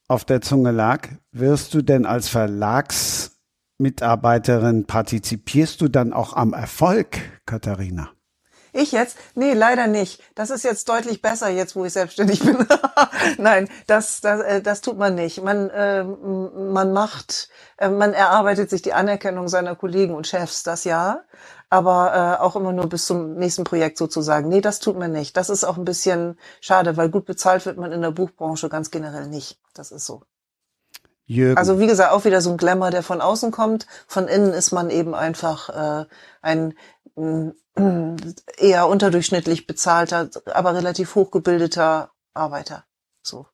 [0.08, 1.10] auf der Zunge lag.
[1.32, 8.15] Wirst du denn als Verlagsmitarbeiterin, partizipierst du dann auch am Erfolg, Katharina?
[8.76, 9.18] Ich jetzt?
[9.36, 10.22] Nee, leider nicht.
[10.36, 12.68] Das ist jetzt deutlich besser, jetzt wo ich selbstständig bin.
[13.38, 15.42] Nein, das, das, äh, das tut man nicht.
[15.42, 20.84] Man, äh, man macht, äh, man erarbeitet sich die Anerkennung seiner Kollegen und Chefs, das
[20.84, 21.22] ja,
[21.70, 24.50] aber äh, auch immer nur bis zum nächsten Projekt sozusagen.
[24.50, 25.38] Nee, das tut man nicht.
[25.38, 28.92] Das ist auch ein bisschen schade, weil gut bezahlt wird man in der Buchbranche ganz
[28.92, 29.58] generell nicht.
[29.74, 30.24] Das ist so.
[31.28, 31.58] Jürgen.
[31.58, 33.88] Also wie gesagt, auch wieder so ein Glamour, der von außen kommt.
[34.06, 36.06] Von innen ist man eben einfach äh,
[36.42, 36.74] ein
[38.58, 42.86] eher unterdurchschnittlich bezahlter, aber relativ hochgebildeter Arbeiter.
[43.22, 43.48] So.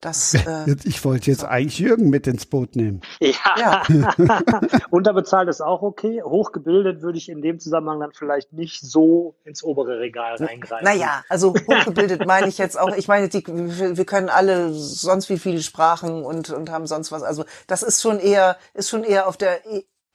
[0.00, 3.00] Das, äh, ich wollte jetzt eigentlich Jürgen mit ins Boot nehmen.
[3.18, 3.82] Ja.
[3.88, 4.12] ja.
[4.90, 6.22] Unterbezahlt ist auch okay.
[6.22, 10.84] Hochgebildet würde ich in dem Zusammenhang dann vielleicht nicht so ins obere Regal reingreifen.
[10.84, 12.94] Naja, also hochgebildet meine ich jetzt auch.
[12.94, 17.22] Ich meine, die, wir können alle sonst wie viele Sprachen und, und haben sonst was.
[17.22, 19.60] Also das ist schon eher, ist schon eher auf der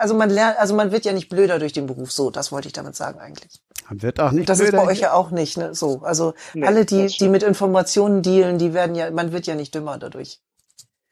[0.01, 2.11] also man lernt, also man wird ja nicht blöder durch den Beruf.
[2.11, 3.61] So, das wollte ich damit sagen eigentlich.
[3.87, 4.49] Man wird auch nicht.
[4.49, 5.75] Das ist bei euch ja auch nicht, ne?
[5.75, 9.55] So, also nee, alle, die, die mit Informationen dealen, die werden ja, man wird ja
[9.55, 10.41] nicht dümmer dadurch.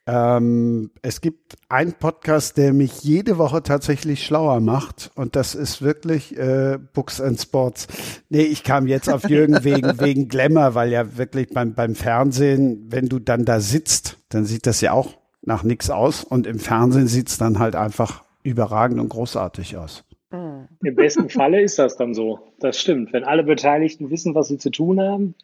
[0.06, 5.82] Ähm, es gibt einen Podcast, der mich jede Woche tatsächlich schlauer macht und das ist
[5.82, 7.86] wirklich äh, Books and Sports.
[8.28, 12.86] Nee, ich kam jetzt auf Jürgen wegen, wegen Glamour, weil ja wirklich beim, beim Fernsehen,
[12.88, 16.58] wenn du dann da sitzt, dann sieht das ja auch nach nichts aus und im
[16.58, 20.04] Fernsehen sieht's dann halt einfach überragend und großartig aus.
[20.30, 20.68] Mhm.
[20.82, 22.38] Im besten Falle ist das dann so.
[22.60, 23.12] Das stimmt.
[23.12, 25.34] Wenn alle Beteiligten wissen, was sie zu tun haben,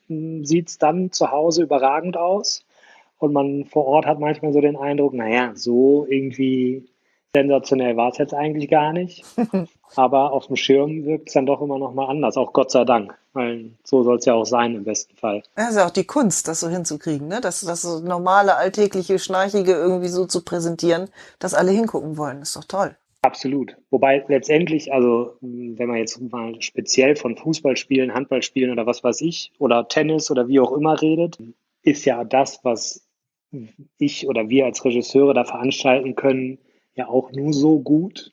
[0.44, 2.64] sieht es dann zu Hause überragend aus.
[3.18, 6.86] Und man vor Ort hat manchmal so den Eindruck, naja, so irgendwie
[7.36, 9.22] sensationell war es jetzt eigentlich gar nicht.
[9.96, 12.84] Aber auf dem Schirm wirkt es dann doch immer noch mal anders, auch Gott sei
[12.84, 15.42] Dank, weil so soll es ja auch sein im besten Fall.
[15.54, 17.40] Das ist ja auch die Kunst, das so hinzukriegen, ne?
[17.40, 22.40] das, das normale, alltägliche, Schnarchige irgendwie so zu präsentieren, dass alle hingucken wollen.
[22.40, 22.96] Das ist doch toll.
[23.22, 23.76] Absolut.
[23.90, 29.52] Wobei letztendlich, also wenn man jetzt mal speziell von Fußballspielen, Handballspielen oder was weiß ich,
[29.58, 31.38] oder Tennis oder wie auch immer redet,
[31.82, 33.06] ist ja das, was
[33.98, 36.58] ich oder wir als Regisseure da veranstalten können,
[36.96, 38.32] ja auch nur so gut,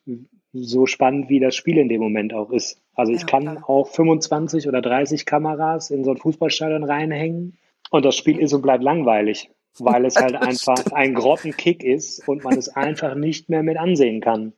[0.52, 2.80] so spannend, wie das Spiel in dem Moment auch ist.
[2.94, 3.68] Also ich ja, kann klar.
[3.68, 7.58] auch 25 oder 30 Kameras in so ein Fußballstadion reinhängen
[7.90, 12.44] und das Spiel ist und bleibt langweilig, weil es halt einfach ein Grottenkick ist und
[12.44, 14.52] man es einfach nicht mehr mit ansehen kann.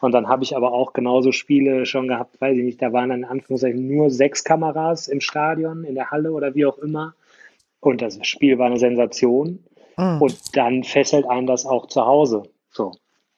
[0.00, 3.10] Und dann habe ich aber auch genauso Spiele schon gehabt, weiß ich nicht, da waren
[3.10, 7.14] dann in Anführungszeichen nur sechs Kameras im Stadion, in der Halle oder wie auch immer.
[7.80, 9.64] Und das Spiel war eine Sensation.
[9.96, 10.22] Mhm.
[10.22, 12.44] Und dann fesselt einen das auch zu Hause.
[12.70, 12.92] So.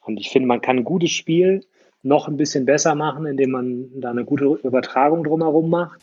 [0.05, 1.65] Und ich finde, man kann ein gutes Spiel
[2.03, 6.01] noch ein bisschen besser machen, indem man da eine gute Übertragung drumherum macht.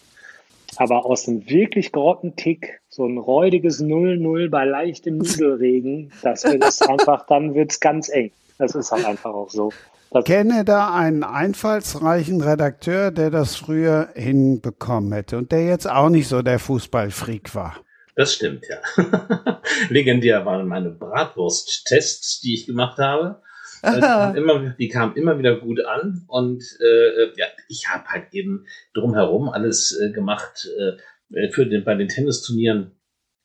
[0.78, 6.82] Aber aus einem wirklich Grottentick, so ein räudiges 0-0 bei leichtem Nieselregen, das wird es
[6.82, 8.32] einfach, dann wird es ganz eng.
[8.58, 9.72] Das ist halt einfach auch so.
[10.14, 16.10] Ich kenne da einen einfallsreichen Redakteur, der das früher hinbekommen hätte und der jetzt auch
[16.10, 17.78] nicht so der Fußballfreak war.
[18.16, 18.78] Das stimmt, ja.
[19.90, 23.42] Legendär waren meine Bratwurst-Tests, die ich gemacht habe.
[23.84, 28.34] Die kamen, immer, die kamen immer wieder gut an und äh, ja, ich habe halt
[28.34, 32.92] eben drumherum alles äh, gemacht äh, für den, bei den Tennisturnieren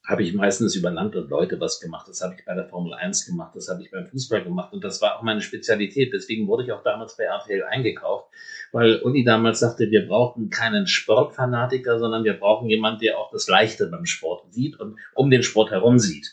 [0.06, 2.06] habe ich meistens über Land und Leute was gemacht.
[2.08, 4.84] Das habe ich bei der Formel 1 gemacht, das habe ich beim Fußball gemacht und
[4.84, 6.12] das war auch meine Spezialität.
[6.12, 8.30] Deswegen wurde ich auch damals bei RTL eingekauft,
[8.70, 13.48] weil Uni damals sagte, wir brauchen keinen Sportfanatiker, sondern wir brauchen jemanden, der auch das
[13.48, 16.32] Leichte beim Sport sieht und um den Sport herum sieht.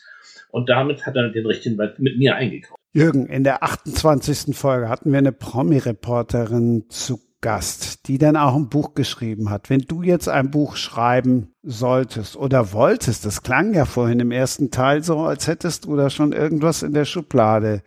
[0.50, 2.83] Und damit hat er den richtigen mit mir eingekauft.
[2.96, 4.56] Jürgen, in der 28.
[4.56, 9.68] Folge hatten wir eine Promi-Reporterin zu Gast, die dann auch ein Buch geschrieben hat.
[9.68, 14.70] Wenn du jetzt ein Buch schreiben solltest oder wolltest, das klang ja vorhin im ersten
[14.70, 17.82] Teil so, als hättest du da schon irgendwas in der Schublade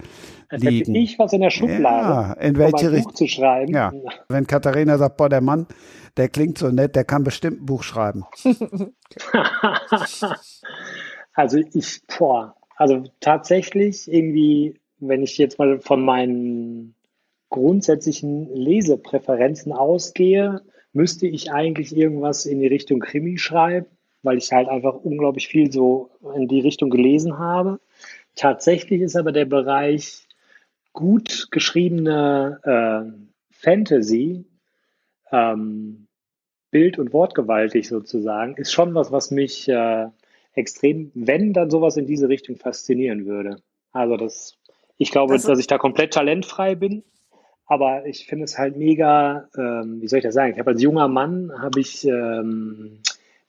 [0.50, 0.94] als liegen.
[0.94, 3.74] Hätte ich was in der Schublade, ja, in welche Richtung zu schreiben.
[3.74, 3.94] Ja.
[4.28, 5.68] Wenn Katharina sagt, boah, der Mann,
[6.18, 8.26] der klingt so nett, der kann bestimmt ein Buch schreiben.
[11.34, 16.96] also ich, boah, also tatsächlich irgendwie wenn ich jetzt mal von meinen
[17.50, 20.62] grundsätzlichen Lesepräferenzen ausgehe,
[20.94, 23.88] müsste ich eigentlich irgendwas in die Richtung Krimi schreiben,
[24.24, 27.80] weil ich halt einfach unglaublich viel so in die Richtung gelesen habe.
[28.36, 30.28] Tatsächlich ist aber der Bereich
[30.94, 33.12] gut geschriebene äh,
[33.52, 34.46] Fantasy,
[35.32, 36.08] ähm,
[36.72, 40.08] Bild- und Wortgewaltig sozusagen, ist schon was, was mich äh,
[40.54, 43.62] extrem, wenn dann sowas in diese Richtung faszinieren würde.
[43.92, 44.58] Also das
[44.98, 47.04] ich glaube, also, dass ich da komplett talentfrei bin.
[47.66, 50.54] Aber ich finde es halt mega, ähm, wie soll ich das sagen?
[50.54, 53.00] Ich habe als junger Mann habe ich ähm,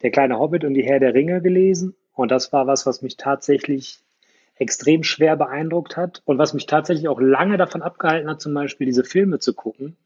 [0.02, 1.94] Der kleine Hobbit und die Herr der Ringe gelesen.
[2.14, 4.00] Und das war was, was mich tatsächlich
[4.56, 8.87] extrem schwer beeindruckt hat und was mich tatsächlich auch lange davon abgehalten hat, zum Beispiel
[8.87, 9.96] diese Filme zu gucken,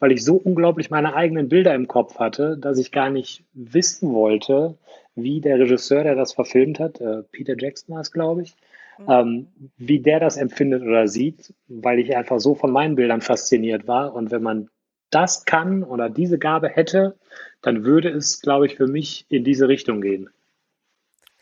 [0.00, 4.12] weil ich so unglaublich meine eigenen Bilder im Kopf hatte, dass ich gar nicht wissen
[4.12, 4.76] wollte,
[5.14, 8.56] wie der Regisseur, der das verfilmt hat, äh, Peter Jackson war es, glaube ich,
[9.08, 13.86] ähm, wie der das empfindet oder sieht, weil ich einfach so von meinen Bildern fasziniert
[13.86, 14.14] war.
[14.14, 14.68] Und wenn man
[15.10, 17.16] das kann oder diese Gabe hätte,
[17.62, 20.30] dann würde es, glaube ich, für mich in diese Richtung gehen.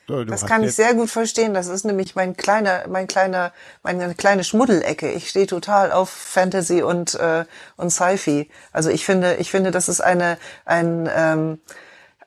[0.09, 1.53] So, das kann ich sehr gut verstehen.
[1.53, 5.12] Das ist nämlich mein kleiner, mein kleiner, meine kleine Schmuddelecke.
[5.12, 7.44] Ich stehe total auf Fantasy und äh,
[7.77, 8.49] und Sci-Fi.
[8.73, 11.59] Also ich finde, ich finde, das ist eine ein ähm,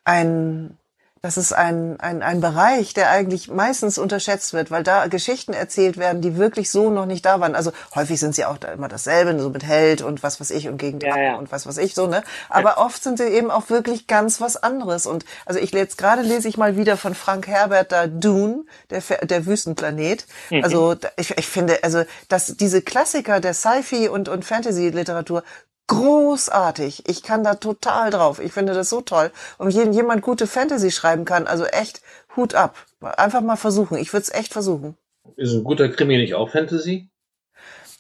[0.04, 0.78] ein
[1.24, 5.98] das ist ein, ein, ein Bereich, der eigentlich meistens unterschätzt wird, weil da Geschichten erzählt
[5.98, 7.54] werden, die wirklich so noch nicht da waren.
[7.54, 10.68] Also häufig sind sie auch da immer dasselbe, so mit Held und was weiß ich
[10.68, 11.36] und gegen Drachen ja, ja.
[11.36, 12.24] und was weiß ich so, ne?
[12.50, 15.06] Aber oft sind sie eben auch wirklich ganz was anderes.
[15.06, 19.02] Und also ich jetzt gerade lese ich mal wieder von Frank Herbert da Dune, der,
[19.22, 20.26] der Wüstenplanet.
[20.50, 20.64] Mhm.
[20.64, 25.44] Also ich, ich finde, also dass diese Klassiker der Sci-Fi und, und Fantasy-Literatur
[25.92, 27.04] großartig.
[27.10, 28.40] Ich kann da total drauf.
[28.40, 29.30] Ich finde das so toll.
[29.58, 32.02] Und wenn jemand gute Fantasy schreiben kann, also echt
[32.38, 32.78] Hut ab.
[33.02, 33.98] Einfach mal versuchen.
[33.98, 34.96] Ich würde es echt versuchen.
[35.36, 37.10] Ist ein guter Krimi nicht auch Fantasy?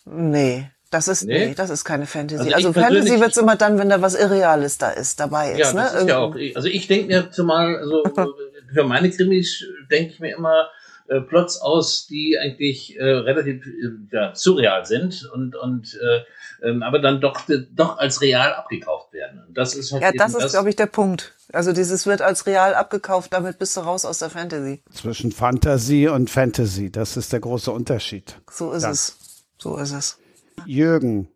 [0.05, 0.69] Nee.
[0.89, 2.53] Das ist, nee, nee das ist keine Fantasy.
[2.53, 5.59] Also, also Fantasy wird's immer dann, wenn da was Irreales da ist, dabei ist.
[5.59, 5.99] Ja, das ne?
[5.99, 8.03] ist ja auch, also ich denke mir zumal, also
[8.73, 10.69] für meine Krimis denke ich mir immer,
[11.07, 16.21] äh, Plots aus, die eigentlich äh, relativ äh, ja, surreal sind und, und äh,
[16.63, 19.43] ähm, aber dann doch, doch als real abgekauft werden.
[19.47, 21.35] Und das ist halt ja, das ist, das, glaube ich, der Punkt.
[21.51, 24.81] Also dieses wird als real abgekauft, damit bist du raus aus der Fantasy.
[24.91, 28.39] Zwischen Fantasie und Fantasy, das ist der große Unterschied.
[28.49, 28.91] So ist ja.
[28.91, 29.45] es.
[29.57, 30.19] So ist es.
[30.65, 31.27] Jürgen,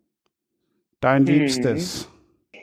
[1.02, 1.30] dein mhm.
[1.30, 2.08] Liebstes.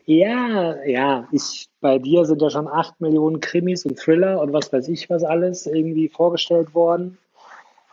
[0.04, 4.72] Ja, ja, ich, bei dir sind ja schon acht Millionen Krimis und Thriller und was
[4.72, 7.18] weiß ich was alles irgendwie vorgestellt worden.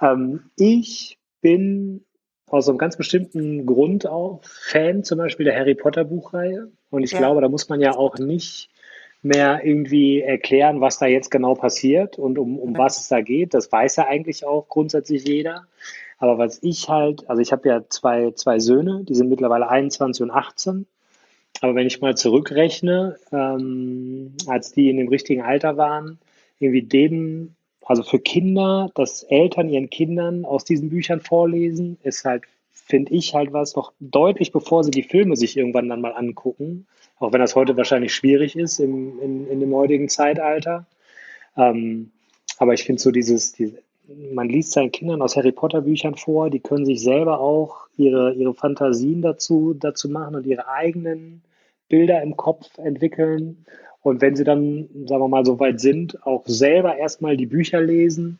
[0.01, 2.03] Ähm, ich bin
[2.51, 6.69] aus einem ganz bestimmten Grund auch Fan zum Beispiel der Harry Potter Buchreihe.
[6.89, 7.19] Und ich ja.
[7.19, 8.69] glaube, da muss man ja auch nicht
[9.21, 13.53] mehr irgendwie erklären, was da jetzt genau passiert und um, um was es da geht.
[13.53, 15.65] Das weiß ja eigentlich auch grundsätzlich jeder.
[16.17, 20.23] Aber was ich halt, also ich habe ja zwei, zwei Söhne, die sind mittlerweile 21
[20.23, 20.85] und 18.
[21.61, 26.19] Aber wenn ich mal zurückrechne, ähm, als die in dem richtigen Alter waren,
[26.59, 27.55] irgendwie dem
[27.89, 33.33] also für Kinder, dass Eltern ihren Kindern aus diesen Büchern vorlesen, ist halt, finde ich,
[33.33, 36.85] halt was noch deutlich, bevor sie die Filme sich irgendwann dann mal angucken.
[37.17, 40.85] Auch wenn das heute wahrscheinlich schwierig ist im, in, in dem heutigen Zeitalter.
[41.57, 42.11] Ähm,
[42.59, 43.73] aber ich finde so dieses, die,
[44.33, 48.35] man liest seinen Kindern aus Harry Potter Büchern vor, die können sich selber auch ihre,
[48.35, 51.41] ihre Fantasien dazu, dazu machen und ihre eigenen
[51.87, 53.65] Bilder im Kopf entwickeln.
[54.01, 57.81] Und wenn sie dann, sagen wir mal, so weit sind, auch selber erstmal die Bücher
[57.81, 58.39] lesen.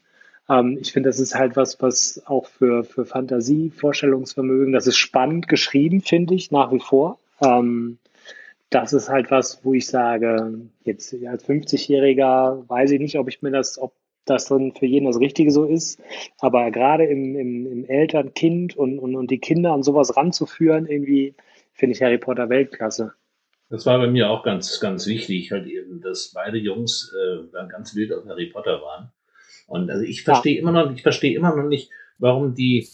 [0.49, 4.97] Ähm, ich finde, das ist halt was, was auch für, für Fantasie, Vorstellungsvermögen, das ist
[4.97, 7.19] spannend geschrieben, finde ich, nach wie vor.
[7.43, 7.97] Ähm,
[8.69, 13.41] das ist halt was, wo ich sage, jetzt als 50-Jähriger weiß ich nicht, ob ich
[13.41, 13.93] mir das, ob
[14.25, 15.99] das dann für jeden das Richtige so ist.
[16.39, 21.33] Aber gerade im, im, im Eltern-Kind und, und, und die Kinder an sowas ranzuführen, irgendwie
[21.73, 23.13] finde ich Harry Potter Weltklasse.
[23.69, 27.95] Das war bei mir auch ganz, ganz wichtig, halt eben, dass beide Jungs äh, ganz
[27.95, 29.11] wild auf Harry Potter waren.
[29.67, 30.61] Und also ich verstehe ja.
[30.61, 32.87] immer noch, ich verstehe immer noch nicht, warum die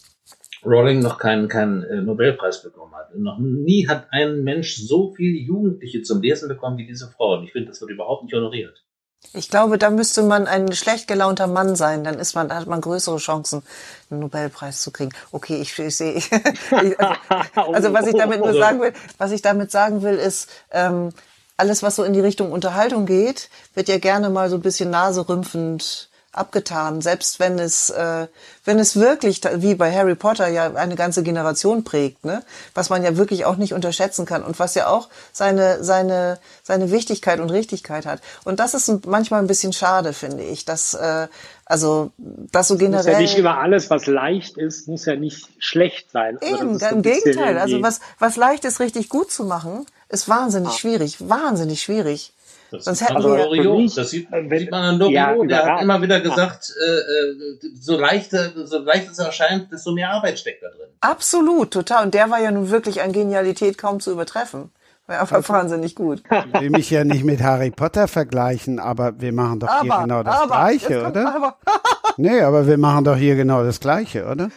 [0.64, 3.16] Rowling noch keinen, keinen äh, Nobelpreis bekommen hat.
[3.16, 7.38] Noch nie hat ein Mensch so viele Jugendliche zum Lesen bekommen wie diese Frau.
[7.38, 8.84] Und ich finde, das wird überhaupt nicht honoriert.
[9.32, 12.80] Ich glaube, da müsste man ein schlecht gelaunter Mann sein, dann ist man, hat man
[12.80, 13.62] größere Chancen,
[14.10, 15.12] einen Nobelpreis zu kriegen.
[15.32, 19.42] Okay, ich, ich sehe, ich, also, also was ich damit nur sagen will, was ich
[19.42, 21.10] damit sagen will, ist, ähm,
[21.56, 24.90] alles, was so in die Richtung Unterhaltung geht, wird ja gerne mal so ein bisschen
[24.90, 28.26] naserümpfend abgetan, selbst wenn es, äh,
[28.64, 32.42] wenn es wirklich, wie bei Harry Potter, ja eine ganze Generation prägt, ne?
[32.74, 36.90] was man ja wirklich auch nicht unterschätzen kann und was ja auch seine, seine, seine
[36.90, 38.20] Wichtigkeit und Richtigkeit hat.
[38.44, 41.28] Und das ist manchmal ein bisschen schade, finde ich, dass, äh,
[41.64, 43.04] also, das so generell.
[43.04, 46.38] Muss ja nicht immer alles, was leicht ist, muss ja nicht schlecht sein.
[46.40, 47.58] Also Eben, im Gegenteil.
[47.58, 50.78] Also, was, was leicht ist, richtig gut zu machen, ist wahnsinnig ah.
[50.78, 52.32] schwierig, wahnsinnig schwierig.
[52.76, 55.82] Das Sonst hätten wir Loriot, das sieht, wenn, sieht man an Loriot, ja, der hat
[55.82, 60.62] immer wieder gesagt, äh, äh, so leichter, so leicht es erscheint, desto mehr Arbeit steckt
[60.62, 60.88] da drin.
[61.00, 62.04] Absolut, total.
[62.04, 64.70] Und der war ja nun wirklich an Genialität kaum zu übertreffen.
[65.06, 66.22] War einfach also, wahnsinnig gut.
[66.54, 70.02] Ich will mich ja nicht mit Harry Potter vergleichen, aber wir machen doch aber, hier
[70.02, 71.34] genau das aber, Gleiche, oder?
[71.34, 71.56] Aber.
[72.16, 74.50] nee, aber wir machen doch hier genau das Gleiche, oder?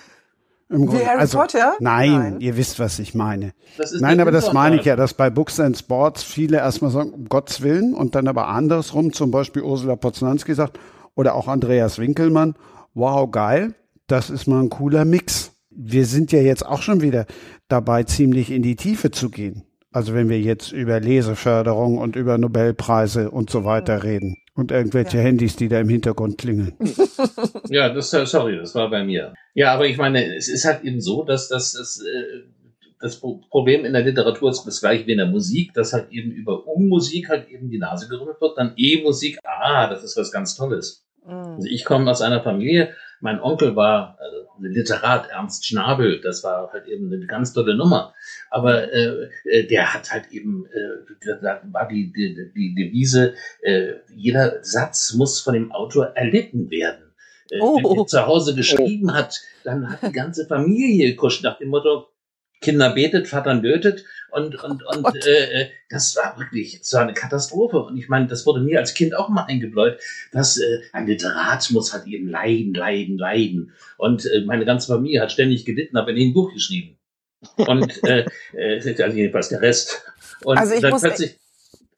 [0.69, 1.01] Im Grunde.
[1.01, 1.73] Wie Harry also, Potter?
[1.79, 3.53] Nein, nein, ihr wisst, was ich meine.
[3.99, 7.25] Nein, aber das meine ich ja, dass bei Books and Sports viele erstmal sagen, um
[7.25, 10.79] Gottes Willen, und dann aber andersrum, zum Beispiel Ursula Poznanski sagt,
[11.15, 12.55] oder auch Andreas Winkelmann,
[12.93, 13.73] wow, geil,
[14.05, 15.53] das ist mal ein cooler Mix.
[15.71, 17.25] Wir sind ja jetzt auch schon wieder
[17.67, 19.63] dabei, ziemlich in die Tiefe zu gehen.
[19.91, 24.37] Also wenn wir jetzt über Leseförderung und über Nobelpreise und so weiter reden.
[24.53, 25.23] Und irgendwelche ja.
[25.23, 26.73] Handys, die da im Hintergrund klingeln.
[27.69, 29.33] ja, das, sorry, das war bei mir.
[29.53, 32.43] Ja, aber ich meine, es ist halt eben so, dass das, das, äh,
[32.99, 36.31] das Problem in der Literatur ist das gleiche wie in der Musik, dass halt eben
[36.31, 40.55] über Um-Musik halt eben die Nase gerührt wird, dann E-Musik, ah, das ist was ganz
[40.55, 41.05] Tolles.
[41.25, 41.33] Mhm.
[41.33, 46.71] Also ich komme aus einer Familie, mein Onkel war also Literat, Ernst Schnabel, das war
[46.71, 48.13] halt eben eine ganz tolle Nummer.
[48.49, 53.93] Aber äh, äh der hat halt eben, äh, da war die, die, die Devise, äh,
[54.15, 57.13] jeder Satz muss von dem Autor erlitten werden.
[57.51, 57.77] Äh, oh.
[57.77, 62.07] Wenn er zu Hause geschrieben hat, dann hat die ganze Familie gekuscht nach dem Motto,
[62.61, 64.03] Kinder betet, Vater lötet.
[64.31, 67.79] Und, und, und äh, äh, das war wirklich, war eine Katastrophe.
[67.79, 69.99] Und ich meine, das wurde mir als Kind auch mal eingebläut,
[70.31, 73.73] dass äh, ein Literat muss halt eben leiden, leiden, leiden.
[73.97, 76.97] Und äh, meine ganze Familie hat ständig gelitten, aber nie ein Buch geschrieben.
[77.55, 80.01] Und äh, äh, also jedenfalls der Rest.
[80.43, 81.39] Und also ich dann muss, plötzlich,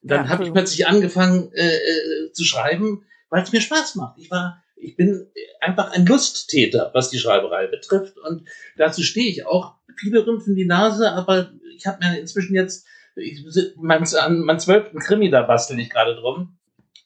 [0.01, 4.17] dann ja, habe ich plötzlich angefangen äh, äh, zu schreiben, weil es mir Spaß macht.
[4.19, 5.27] Ich war, ich bin
[5.59, 8.17] einfach ein Lusttäter, was die Schreiberei betrifft.
[8.17, 8.47] Und
[8.77, 9.75] dazu stehe ich auch.
[9.97, 12.85] Viele rümpfen die Nase, aber ich habe mir inzwischen jetzt,
[13.15, 13.43] ich,
[13.77, 16.57] mein, an meinem zwölften Krimi, da bastel ich gerade drum.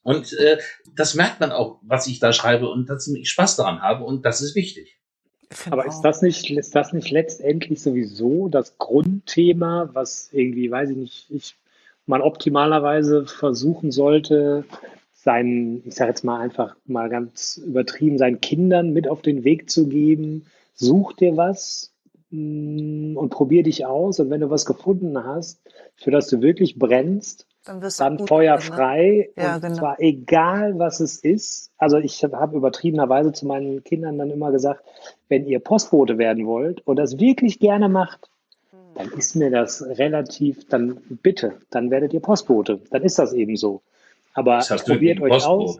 [0.03, 0.59] Und äh,
[0.95, 4.23] das merkt man auch, was ich da schreibe und dass ich Spaß daran habe und
[4.23, 4.99] das ist wichtig.
[5.69, 10.97] Aber ist das nicht, ist das nicht letztendlich sowieso das Grundthema, was irgendwie, weiß ich
[10.97, 11.55] nicht, ich,
[12.05, 14.65] man optimalerweise versuchen sollte,
[15.11, 19.69] seinen, ich sage jetzt mal einfach mal ganz übertrieben, seinen Kindern mit auf den Weg
[19.69, 21.94] zu geben, such dir was
[22.31, 24.19] und probier dich aus.
[24.19, 25.61] Und wenn du was gefunden hast,
[25.95, 29.29] für das du wirklich brennst, dann, dann Feuer frei.
[29.35, 29.43] Ne?
[29.43, 29.75] Ja, und genau.
[29.75, 31.71] zwar egal, was es ist.
[31.77, 34.83] Also ich habe übertriebenerweise zu meinen Kindern dann immer gesagt,
[35.29, 38.29] wenn ihr Postbote werden wollt und das wirklich gerne macht,
[38.95, 42.79] dann ist mir das relativ, dann bitte, dann werdet ihr Postbote.
[42.91, 43.81] Dann ist das eben so.
[44.35, 45.79] Aber probiert euch aus.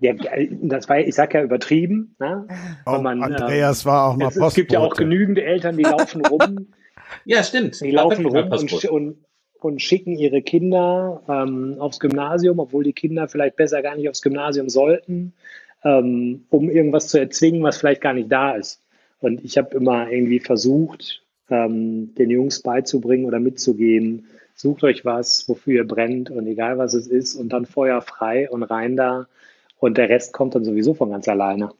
[0.00, 0.14] Ja,
[0.62, 2.14] das war, ich sag ja übertrieben.
[2.18, 2.46] Ne?
[2.86, 4.46] Oh, man, Andreas äh, war auch mal Postbote.
[4.46, 6.68] Es gibt ja auch genügend Eltern, die laufen rum.
[7.24, 7.80] ja, stimmt.
[7.80, 9.16] Die laufen rum und, und,
[9.60, 14.22] und, schicken ihre Kinder ähm, aufs Gymnasium, obwohl die Kinder vielleicht besser gar nicht aufs
[14.22, 15.32] Gymnasium sollten,
[15.84, 18.80] ähm, um irgendwas zu erzwingen, was vielleicht gar nicht da ist.
[19.20, 24.26] Und ich habe immer irgendwie versucht, ähm, den Jungs beizubringen oder mitzugeben,
[24.58, 28.50] sucht euch was, wofür ihr brennt und egal was es ist und dann Feuer frei
[28.50, 29.28] und rein da
[29.78, 31.72] und der Rest kommt dann sowieso von ganz alleine.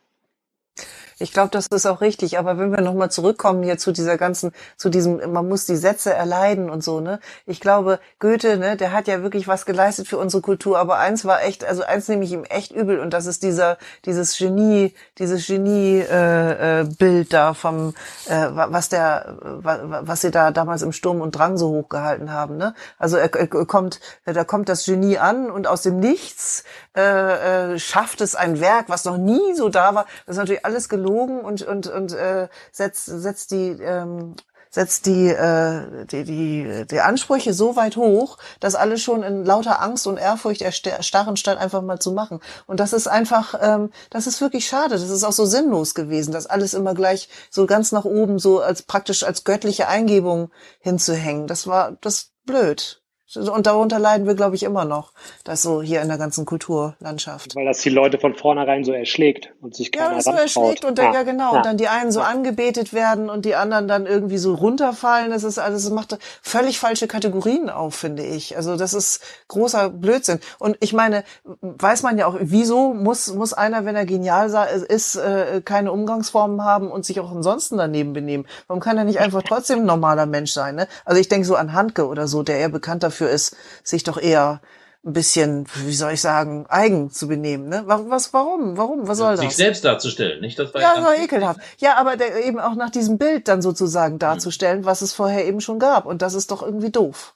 [1.18, 2.38] Ich glaube, das ist auch richtig.
[2.38, 6.12] Aber wenn wir nochmal zurückkommen hier zu dieser ganzen, zu diesem, man muss die Sätze
[6.14, 7.20] erleiden und so, ne?
[7.46, 10.78] Ich glaube, Goethe, ne, der hat ja wirklich was geleistet für unsere Kultur.
[10.78, 13.78] Aber eins war echt, also eins nehme ich ihm echt übel und das ist dieser,
[14.04, 17.94] dieses Genie, dieses Genie-Bild äh, äh, da vom,
[18.28, 22.74] äh, was der, was sie da damals im Sturm und Drang so hochgehalten haben, ne?
[22.98, 26.64] Also er, er kommt, da kommt das Genie an und aus dem Nichts
[26.98, 30.06] äh, äh, schafft es ein Werk, was noch nie so da war.
[30.26, 34.34] Das ist natürlich alles gelogen und und und äh, setzt setzt die ähm,
[34.70, 39.80] setzt die, äh, die, die, die Ansprüche so weit hoch, dass alle schon in lauter
[39.80, 42.40] Angst und Ehrfurcht erstarren, statt einfach mal zu machen.
[42.66, 44.90] Und das ist einfach, ähm, das ist wirklich schade.
[44.90, 48.60] Das ist auch so sinnlos gewesen, das alles immer gleich so ganz nach oben, so
[48.60, 51.46] als praktisch als göttliche Eingebung hinzuhängen.
[51.46, 52.97] Das war das blöd.
[53.36, 55.12] Und darunter leiden wir, glaube ich, immer noch,
[55.44, 57.54] das so hier in der ganzen Kulturlandschaft.
[57.54, 60.86] Weil das die Leute von vornherein so erschlägt und sich keiner Ja, das so erschlägt
[60.86, 61.52] und dann, ja, ja genau.
[61.52, 61.58] Ja.
[61.58, 65.30] Und dann die einen so angebetet werden und die anderen dann irgendwie so runterfallen.
[65.30, 68.56] Das ist alles, das macht völlig falsche Kategorien auf, finde ich.
[68.56, 70.40] Also das ist großer Blödsinn.
[70.58, 71.22] Und ich meine,
[71.60, 74.48] weiß man ja auch, wieso muss, muss einer, wenn er genial
[74.88, 78.46] ist, äh, keine Umgangsformen haben und sich auch ansonsten daneben benehmen?
[78.68, 80.76] Warum kann er nicht einfach trotzdem ein normaler Mensch sein?
[80.76, 80.88] Ne?
[81.04, 84.02] Also ich denke so an Handke oder so, der eher bekannt dafür dafür ist, sich
[84.02, 84.60] doch eher
[85.04, 87.68] ein bisschen, wie soll ich sagen, eigen zu benehmen.
[87.68, 87.82] Ne?
[87.86, 88.76] Was, warum?
[88.76, 89.06] Warum?
[89.06, 89.40] Was soll das?
[89.40, 90.58] Sich selbst darzustellen, nicht?
[90.58, 91.60] Das war ja, das war ekelhaft.
[91.78, 95.60] Ja, aber der, eben auch nach diesem Bild dann sozusagen darzustellen, was es vorher eben
[95.60, 96.04] schon gab.
[96.04, 97.34] Und das ist doch irgendwie doof.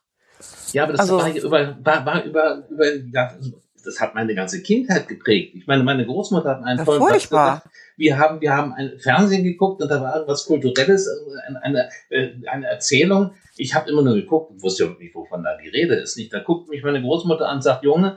[0.72, 3.38] Ja, aber das also, war, über, war, war über, über,
[3.84, 5.54] das hat meine ganze Kindheit geprägt.
[5.54, 7.62] Ich meine, meine Großmutter hat einen tollen furchtbar.
[7.96, 11.08] Wir haben, wir haben ein Fernsehen geguckt und da war irgendwas Kulturelles,
[11.46, 15.56] eine, eine, äh, eine Erzählung ich habe immer nur geguckt und wusste nicht, wovon da
[15.56, 16.16] die Rede ist.
[16.16, 18.16] Nicht, da guckt mich meine Großmutter an und sagt, Junge,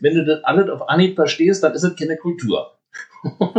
[0.00, 2.72] wenn du das alles auf Anhieb verstehst, dann ist es keine Kultur.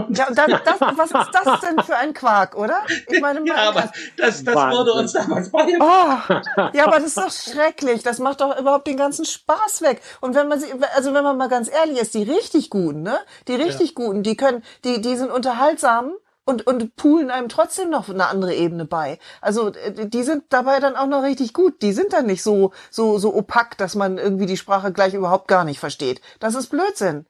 [0.09, 2.81] ja, dann, das, was ist das denn für ein Quark, oder?
[3.07, 6.43] Ich meine, ja, aber das, das wurde uns damals beigebracht.
[6.57, 8.03] Oh, ja, aber das ist doch schrecklich.
[8.03, 10.01] Das macht doch überhaupt den ganzen Spaß weg.
[10.21, 13.17] Und wenn man sie, also wenn man mal ganz ehrlich ist, die richtig guten, ne?
[13.47, 13.95] Die richtig ja.
[13.95, 16.13] guten, die können, die, die sind unterhaltsam
[16.47, 19.19] und, und poolen einem trotzdem noch eine andere Ebene bei.
[19.41, 21.81] Also äh, die sind dabei dann auch noch richtig gut.
[21.81, 25.49] Die sind dann nicht so, so, so opak, dass man irgendwie die Sprache gleich überhaupt
[25.49, 26.21] gar nicht versteht.
[26.39, 27.25] Das ist Blödsinn.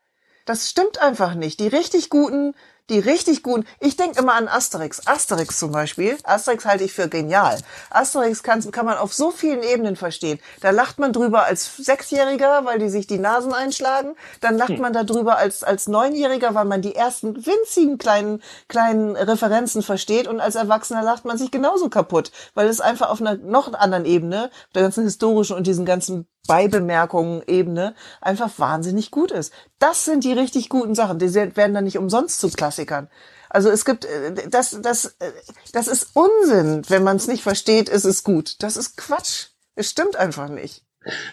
[0.45, 1.59] Das stimmt einfach nicht.
[1.59, 2.53] Die richtig guten
[2.89, 3.65] die richtig guten.
[3.79, 5.05] Ich denke immer an Asterix.
[5.05, 6.17] Asterix zum Beispiel.
[6.23, 7.57] Asterix halte ich für genial.
[7.89, 10.39] Asterix kann, kann man auf so vielen Ebenen verstehen.
[10.61, 14.15] Da lacht man drüber als Sechsjähriger, weil die sich die Nasen einschlagen.
[14.41, 14.81] Dann lacht hm.
[14.81, 20.27] man darüber als, als Neunjähriger, weil man die ersten winzigen kleinen, kleinen Referenzen versteht.
[20.27, 24.05] Und als Erwachsener lacht man sich genauso kaputt, weil es einfach auf einer noch anderen
[24.05, 29.53] Ebene, der ganzen historischen und diesen ganzen Beibemerkungen Ebene einfach wahnsinnig gut ist.
[29.79, 31.19] Das sind die richtig guten Sachen.
[31.19, 33.09] Die werden dann nicht umsonst zu Klassikern.
[33.49, 35.31] Also es gibt äh, das das äh,
[35.71, 38.55] das ist Unsinn, wenn man es nicht versteht, ist es gut.
[38.59, 39.47] Das ist Quatsch.
[39.75, 40.83] Es stimmt einfach nicht.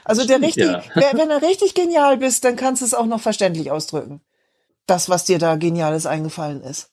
[0.04, 0.82] Also der richtig, ja.
[0.94, 4.20] wenn du richtig genial bist, dann kannst du es auch noch verständlich ausdrücken.
[4.86, 6.90] Das, was dir da geniales eingefallen ist.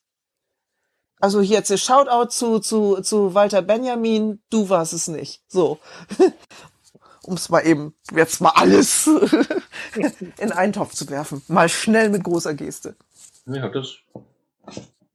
[1.20, 5.42] Also hier jetzt Shoutout zu, zu, zu Walter Benjamin, du warst es nicht.
[5.46, 5.78] So.
[7.22, 9.08] Um es mal eben jetzt mal alles
[10.38, 11.42] in einen Topf zu werfen.
[11.48, 12.96] Mal schnell mit großer Geste.
[13.46, 13.96] Ja, das,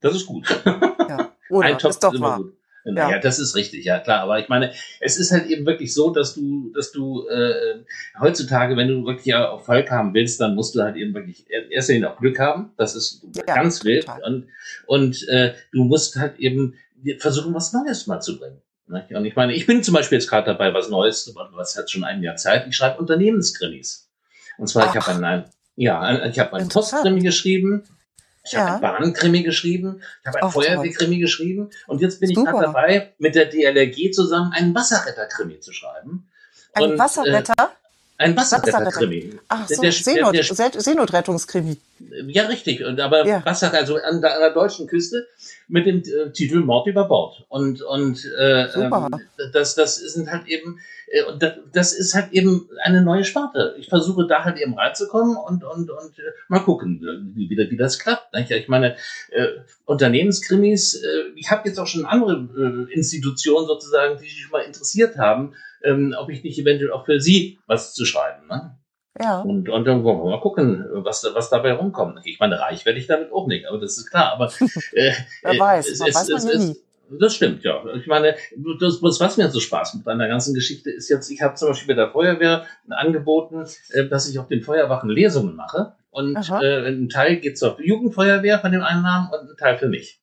[0.00, 0.48] das ist gut.
[0.64, 1.66] Ja, oder?
[1.66, 2.40] Ein Topf ist doch wahr.
[2.84, 3.18] Naja, ja.
[3.18, 4.20] das ist richtig, ja klar.
[4.20, 7.84] Aber ich meine, es ist halt eben wirklich so, dass du, dass du äh,
[8.18, 12.12] heutzutage, wenn du wirklich Erfolg haben willst, dann musst du halt eben wirklich erst einmal
[12.12, 12.72] auch Glück haben.
[12.76, 14.06] Das ist ja, ganz wild.
[14.24, 14.48] Und,
[14.86, 16.74] und äh, du musst halt eben
[17.18, 18.62] versuchen, was Neues mal zu bringen.
[18.88, 22.04] Und ich meine, ich bin zum Beispiel jetzt gerade dabei, was Neues, was hat schon
[22.04, 22.66] ein Jahr Zeit.
[22.68, 24.08] Ich schreibe Unternehmenskrimis.
[24.56, 24.94] Und zwar, Ach.
[24.94, 25.44] ich habe einen,
[25.76, 27.84] ja, ich habe einen Postkrimi geschrieben,
[28.44, 28.60] ich ja.
[28.60, 32.40] habe einen Bahnkrimi geschrieben, ich habe einen Feuerwehrkrimi geschrieben und jetzt bin Super.
[32.40, 36.28] ich gerade dabei, mit der DLRG zusammen einen Wasserretterkrimi zu schreiben.
[36.72, 37.54] Ein und, Wasserretter?
[37.58, 39.38] Äh, ein Wasserretterkrimi.
[39.48, 41.78] Ach so, der, Seenot, der, der, Seenotrettungskrimi.
[42.26, 42.84] Ja, richtig.
[42.84, 43.44] Und aber ja.
[43.44, 45.26] Wasser, also an der, an der deutschen Küste
[45.68, 47.44] mit dem äh, Titel Mord über Bord.
[47.48, 49.08] Und, und äh, Super.
[49.12, 50.78] Ähm, das, das sind halt eben,
[51.08, 51.22] äh,
[51.72, 53.74] das ist halt eben eine neue Sparte.
[53.78, 57.00] Ich versuche da halt eben reinzukommen und, und, und äh, mal gucken,
[57.34, 58.34] wie, wie, wie das klappt.
[58.34, 58.96] Ich meine,
[59.30, 59.46] äh,
[59.84, 65.18] Unternehmenskrimis, äh, ich habe jetzt auch schon andere äh, Institutionen sozusagen, die sich mal interessiert
[65.18, 68.46] haben, ähm, ob ich nicht eventuell auch für sie was zu schreiben.
[68.48, 68.76] Ne?
[69.20, 69.40] Ja.
[69.40, 72.20] Und, und dann wollen wir mal gucken, was, was dabei rumkommt.
[72.24, 74.32] Ich meine, reich werde ich damit auch nicht, aber das ist klar.
[74.32, 74.46] Aber
[74.92, 76.76] äh, Wer weiß, man es, weiß man es, nie.
[77.18, 77.82] Das stimmt, ja.
[77.94, 78.36] Ich meine,
[78.80, 81.94] das, was mir so Spaß mit einer ganzen Geschichte ist jetzt, ich habe zum Beispiel
[81.94, 85.94] bei der Feuerwehr angeboten, äh, dass ich auf den Feuerwachen Lesungen mache.
[86.10, 90.20] Und äh, ein Teil geht zur Jugendfeuerwehr von dem Einnahmen und ein Teil für mich.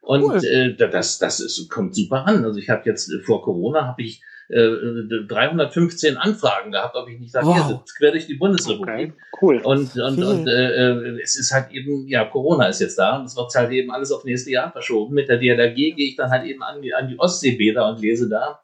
[0.00, 0.44] Und cool.
[0.44, 2.44] äh, das, das ist, kommt super an.
[2.44, 7.32] Also ich habe jetzt vor Corona habe ich 315 äh, Anfragen gehabt, ob ich nicht
[7.32, 7.54] sage, wow.
[7.54, 9.12] hier sitzt quer durch die Bundesrepublik.
[9.12, 9.40] Okay.
[9.40, 9.58] Cool.
[9.64, 13.36] Und, und, und äh, es ist halt eben, ja, Corona ist jetzt da und es
[13.36, 15.14] wird halt eben alles auf nächste Jahr verschoben.
[15.14, 18.28] Mit der DLRG gehe ich dann halt eben an die, an die Ostseebäder und lese
[18.28, 18.60] da.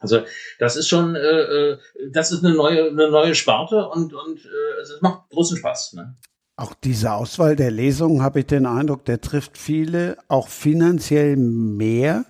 [0.00, 0.22] Also
[0.58, 1.78] das ist schon, äh, äh,
[2.10, 5.92] das ist eine neue, eine neue Sparte und, und äh, es macht großen Spaß.
[5.92, 6.16] Ne?
[6.56, 12.24] Auch diese Auswahl der Lesungen habe ich den Eindruck, der trifft viele auch finanziell mehr,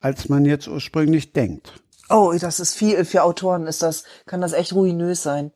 [0.00, 1.72] als man jetzt ursprünglich denkt.
[2.08, 5.52] Oh, das ist viel, für Autoren ist das, kann das echt ruinös sein.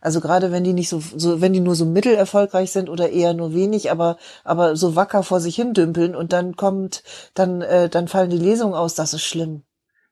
[0.00, 3.34] Also gerade wenn die nicht so, so, wenn die nur so mittelerfolgreich sind oder eher
[3.34, 7.02] nur wenig, aber, aber so wacker vor sich hin dümpeln und dann kommt,
[7.34, 9.62] dann, äh, dann fallen die Lesungen aus, das ist schlimm.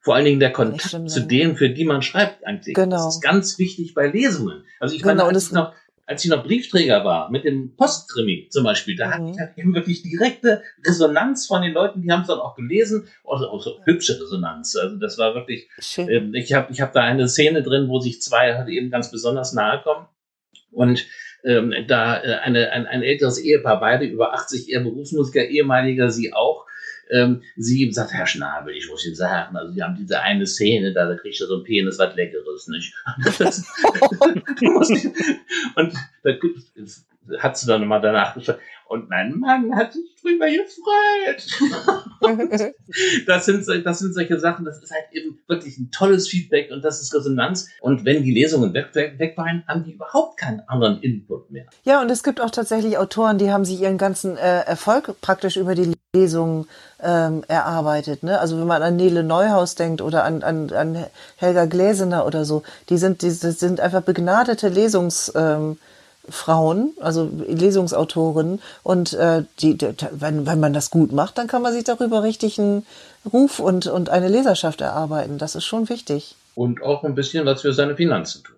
[0.00, 2.74] Vor allen Dingen der Kontakt zu denen, für die man schreibt eigentlich.
[2.74, 2.96] Genau.
[2.96, 4.64] Das ist ganz wichtig bei Lesungen.
[4.78, 5.72] Also ich genau, meine, als ich noch,
[6.06, 9.12] als ich noch Briefträger war, mit dem Postkrimi zum Beispiel, da mhm.
[9.12, 12.54] hatte ich halt eben wirklich direkte Resonanz von den Leuten, die haben es dann auch
[12.54, 14.76] gelesen, also auch so hübsche Resonanz.
[14.76, 18.22] Also das war wirklich, äh, ich habe ich hab da eine Szene drin, wo sich
[18.22, 20.06] zwei halt eben ganz besonders nahe kommen
[20.70, 21.04] und
[21.44, 26.32] ähm, da äh, eine, ein, ein älteres Ehepaar, beide über 80, er Berufsmusiker, ehemaliger, sie
[26.32, 26.65] auch,
[27.10, 30.92] ähm, sie sagt, Herr Schnabel, ich muss Ihnen sagen, also Sie haben diese eine Szene,
[30.92, 32.92] da, da kriegt er so ein Penis was Leckeres, nicht?
[35.76, 36.32] und da
[37.38, 41.46] hat sie dann nochmal danach gesagt, und mein Mann hat sich drüber gefreut.
[43.26, 46.84] das, sind, das sind solche Sachen, das ist halt eben wirklich ein tolles Feedback und
[46.84, 47.68] das ist Resonanz.
[47.80, 51.66] Und wenn die Lesungen weg, weg, haben die überhaupt keinen anderen Input mehr.
[51.84, 55.56] Ja, und es gibt auch tatsächlich Autoren, die haben sich ihren ganzen äh, Erfolg praktisch
[55.56, 56.66] über die Lesungen
[57.02, 58.22] ähm, erarbeitet.
[58.22, 58.38] Ne?
[58.38, 61.06] Also wenn man an Nele Neuhaus denkt oder an, an, an
[61.36, 65.32] Helga Gläsener oder so, die sind, die sind einfach begnadete Lesungs...
[65.34, 65.78] Ähm,
[66.28, 68.60] Frauen, also Lesungsautorinnen.
[68.82, 72.22] Und äh, die, die, wenn, wenn man das gut macht, dann kann man sich darüber
[72.22, 72.86] richtig einen
[73.32, 75.38] Ruf und, und eine Leserschaft erarbeiten.
[75.38, 76.36] Das ist schon wichtig.
[76.54, 78.56] Und auch ein bisschen was für seine Finanzen tun.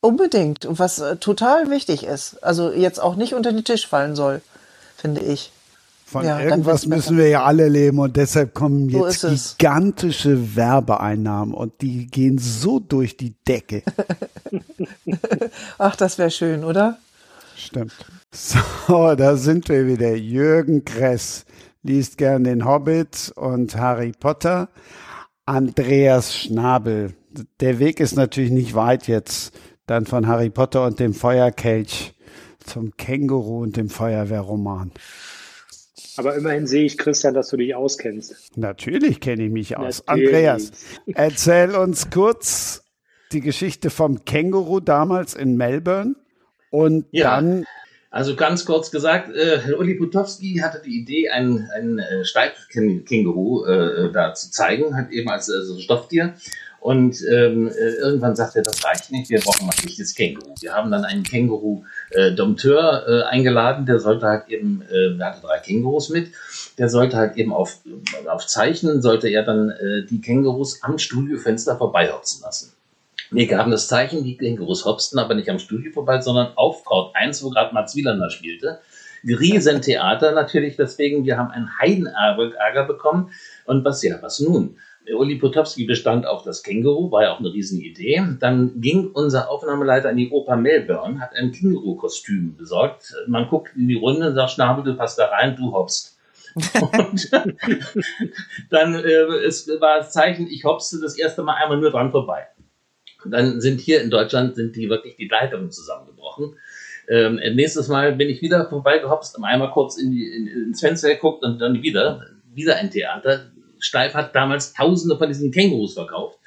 [0.00, 0.64] Unbedingt.
[0.66, 2.42] Und was äh, total wichtig ist.
[2.42, 4.40] Also jetzt auch nicht unter den Tisch fallen soll,
[4.96, 5.52] finde ich.
[6.10, 11.54] Von ja, irgendwas müssen wir ja alle leben und deshalb kommen jetzt so gigantische Werbeeinnahmen
[11.54, 13.84] und die gehen so durch die Decke.
[15.78, 16.98] Ach, das wäre schön, oder?
[17.70, 17.92] Stimmt.
[18.32, 20.16] So, da sind wir wieder.
[20.16, 21.44] Jürgen Kress
[21.82, 24.68] liest gern den Hobbit und Harry Potter.
[25.46, 27.14] Andreas Schnabel.
[27.60, 29.56] Der Weg ist natürlich nicht weit jetzt
[29.86, 32.14] dann von Harry Potter und dem Feuerkelch
[32.64, 34.90] zum Känguru und dem Feuerwehrroman.
[36.16, 38.56] Aber immerhin sehe ich, Christian, dass du dich auskennst.
[38.56, 40.02] Natürlich kenne ich mich aus.
[40.06, 40.26] Natürlich.
[40.28, 40.72] Andreas,
[41.14, 42.82] erzähl uns kurz
[43.32, 46.16] die Geschichte vom Känguru damals in Melbourne.
[46.70, 47.36] Und ja.
[47.36, 47.66] dann
[48.12, 54.12] also ganz kurz gesagt, äh, Uli Putowski hatte die Idee, ein, ein äh, Steifkänguru äh,
[54.12, 56.34] da zu zeigen, halt eben als äh, so Stofftier.
[56.80, 60.54] Und ähm, äh, irgendwann sagte er, das reicht nicht, wir brauchen mal ein echtes Känguru.
[60.60, 65.58] Wir haben dann einen Känguru-Dompteur äh, eingeladen, der sollte halt eben, äh, der hatte drei
[65.58, 66.32] Kängurus mit,
[66.78, 67.78] der sollte halt eben auf,
[68.26, 72.72] auf Zeichnen, sollte er dann äh, die Kängurus am Studiofenster vorbeihopsen lassen.
[73.30, 77.14] Wir gaben das Zeichen, die Kängurus hopsten aber nicht am Studio vorbei, sondern auf Court
[77.14, 78.80] 1, wo gerade Mats Wielander spielte.
[79.24, 83.30] Riesentheater natürlich, deswegen, wir haben einen Heidenärger bekommen.
[83.66, 84.76] Und was ja, was nun?
[85.14, 88.22] Uli Potowski bestand auf das Känguru, war ja auch eine Riesenidee.
[88.38, 93.14] Dann ging unser Aufnahmeleiter in die Oper Melbourne, hat ein Känguru-Kostüm besorgt.
[93.26, 96.18] Man guckt in die Runde und sagt, Schnabel, du passt da rein, du hoppst.
[96.54, 97.30] und
[98.70, 102.48] dann äh, es war das Zeichen, ich hopste das erste Mal einmal nur dran vorbei.
[103.24, 106.56] Dann sind hier in Deutschland sind die wirklich die Leitungen zusammengebrochen.
[107.08, 111.42] Ähm, nächstes Mal bin ich wieder vorbeigehopst, einmal kurz in die, in, ins Fenster geguckt
[111.42, 113.50] und dann wieder, wieder ein Theater.
[113.78, 116.38] Steif hat damals Tausende von diesen Kängurus verkauft.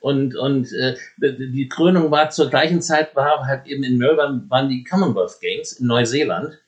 [0.00, 4.68] Und, und äh, die Krönung war zur gleichen Zeit, war halt eben in Melbourne, waren
[4.68, 6.58] die Commonwealth Games in Neuseeland.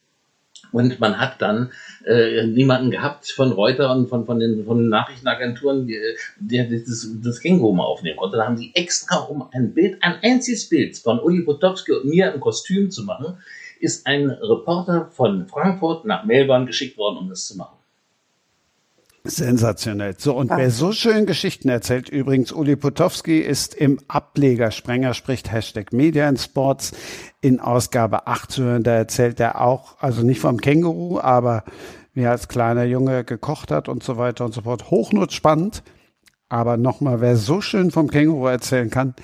[0.77, 1.70] Und man hat dann
[2.05, 5.91] äh, niemanden gehabt von Reuter und von, von, den, von den Nachrichtenagenturen,
[6.39, 8.37] der das, das Känguru mal aufnehmen konnte.
[8.37, 12.31] Da haben sie extra, um ein Bild, ein einziges Bild von Uli Potowski und mir
[12.35, 13.39] im Kostüm zu machen,
[13.81, 17.76] ist ein Reporter von Frankfurt nach Melbourne geschickt worden, um das zu machen.
[19.29, 20.14] Sensationell.
[20.18, 25.51] So, und wer so schön Geschichten erzählt, übrigens, Uli Potowski ist im Ableger Sprenger spricht
[25.51, 26.93] Hashtag Media in Sports
[27.41, 28.83] in Ausgabe 8 zu hören.
[28.83, 31.64] Da erzählt er auch, also nicht vom Känguru, aber
[32.14, 34.91] wie er als kleiner Junge gekocht hat und so weiter und so fort.
[34.91, 35.83] Hochnot spannend.
[36.49, 39.14] Aber nochmal, wer so schön vom Känguru erzählen kann,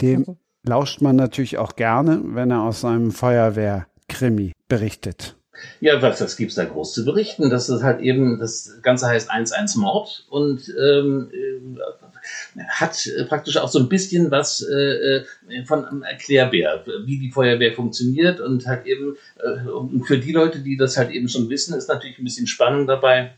[0.00, 0.36] dem mhm.
[0.64, 5.36] lauscht man natürlich auch gerne, wenn er aus seinem Feuerwehrkrimi berichtet.
[5.80, 7.50] Ja, was, was gibt's da groß zu berichten?
[7.50, 13.68] Das ist halt eben, das Ganze heißt 1-1 Mord und ähm, äh, hat praktisch auch
[13.68, 18.86] so ein bisschen was äh, äh, von einem Erklärbär, wie die Feuerwehr funktioniert und halt
[18.86, 22.46] eben, äh, für die Leute, die das halt eben schon wissen, ist natürlich ein bisschen
[22.46, 23.34] Spannung dabei.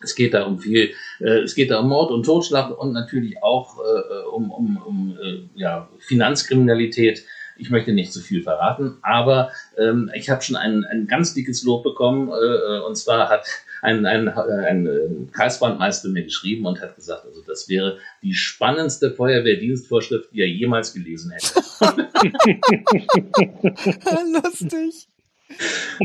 [0.00, 3.42] Es geht da um viel, äh, es geht da um Mord und Totschlag und natürlich
[3.42, 7.24] auch äh, um, um, um äh, ja, Finanzkriminalität
[7.58, 11.62] ich möchte nicht zu viel verraten, aber ähm, ich habe schon ein, ein ganz dickes
[11.64, 12.30] Lob bekommen.
[12.30, 13.46] Äh, äh und zwar hat
[13.82, 19.10] ein, ein, ein, ein Kreisbandmeister mir geschrieben und hat gesagt, also das wäre die spannendste
[19.10, 21.60] Feuerwehrdienstvorschrift, die er jemals gelesen hätte.
[24.42, 25.08] Lustig.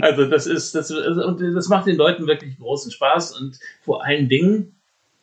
[0.02, 4.30] Also das ist, das, und das macht den Leuten wirklich großen Spaß und vor allen
[4.30, 4.76] Dingen,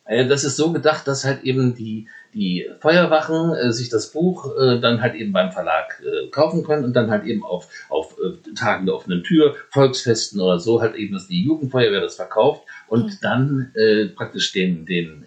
[0.04, 4.56] äh, das ist so gedacht, dass halt eben die, die Feuerwachen äh, sich das Buch
[4.56, 8.16] äh, dann halt eben beim Verlag äh, kaufen können und dann halt eben auf, auf
[8.18, 12.64] äh, Tagen der offenen Tür, Volksfesten oder so halt eben, dass die Jugendfeuerwehr das verkauft
[12.88, 13.18] und mhm.
[13.22, 15.24] dann äh, praktisch den, den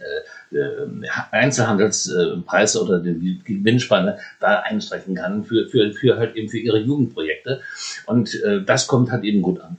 [0.52, 0.88] äh, äh
[1.32, 7.62] Einzelhandelspreis oder den Gewinnspanne da einstreichen kann für, für, für halt eben für ihre Jugendprojekte.
[8.06, 9.78] Und äh, das kommt halt eben gut an.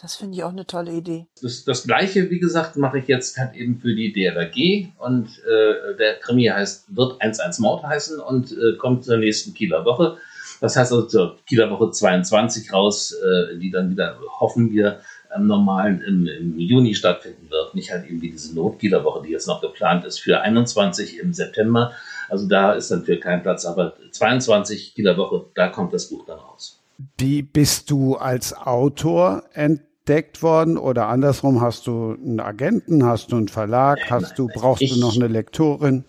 [0.00, 1.26] Das finde ich auch eine tolle Idee.
[1.42, 5.96] Das, das gleiche, wie gesagt, mache ich jetzt halt eben für die DRG und äh,
[5.98, 10.16] der Krimi heißt, wird 1-1 Mord heißen und äh, kommt zur nächsten Kieler Woche.
[10.60, 15.46] Das heißt also zur Kieler Woche 22 raus, äh, die dann wieder, hoffen wir, am
[15.46, 17.74] normalen im, im, Juni stattfinden wird.
[17.74, 21.32] Nicht halt eben wie diese Not-Kieler Woche, die jetzt noch geplant ist für 21 im
[21.32, 21.92] September.
[22.28, 26.24] Also da ist dann für kein Platz, aber 22 Kieler Woche, da kommt das Buch
[26.26, 26.80] dann raus.
[27.16, 29.89] Wie bist du als Autor entdeckt?
[30.10, 34.82] Entdeckt worden oder andersrum hast du einen Agenten, hast du einen Verlag, hast du brauchst
[34.82, 36.04] ich, du noch eine Lektorin?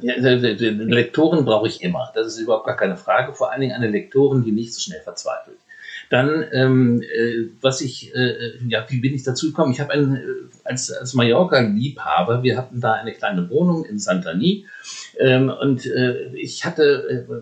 [0.00, 2.10] Ja, eine Lektorin brauche ich immer.
[2.14, 3.34] Das ist überhaupt gar keine Frage.
[3.34, 5.58] Vor allen Dingen eine Lektorin, die nicht so schnell verzweifelt.
[6.08, 8.34] Dann, ähm, äh, was ich, äh,
[8.66, 9.72] ja, wie bin ich dazu gekommen?
[9.72, 10.20] Ich habe einen, äh,
[10.64, 14.64] als, als Mallorca-Liebhaber, wir hatten da eine kleine Wohnung in Santani
[15.18, 17.32] ähm, und äh, ich hatte äh,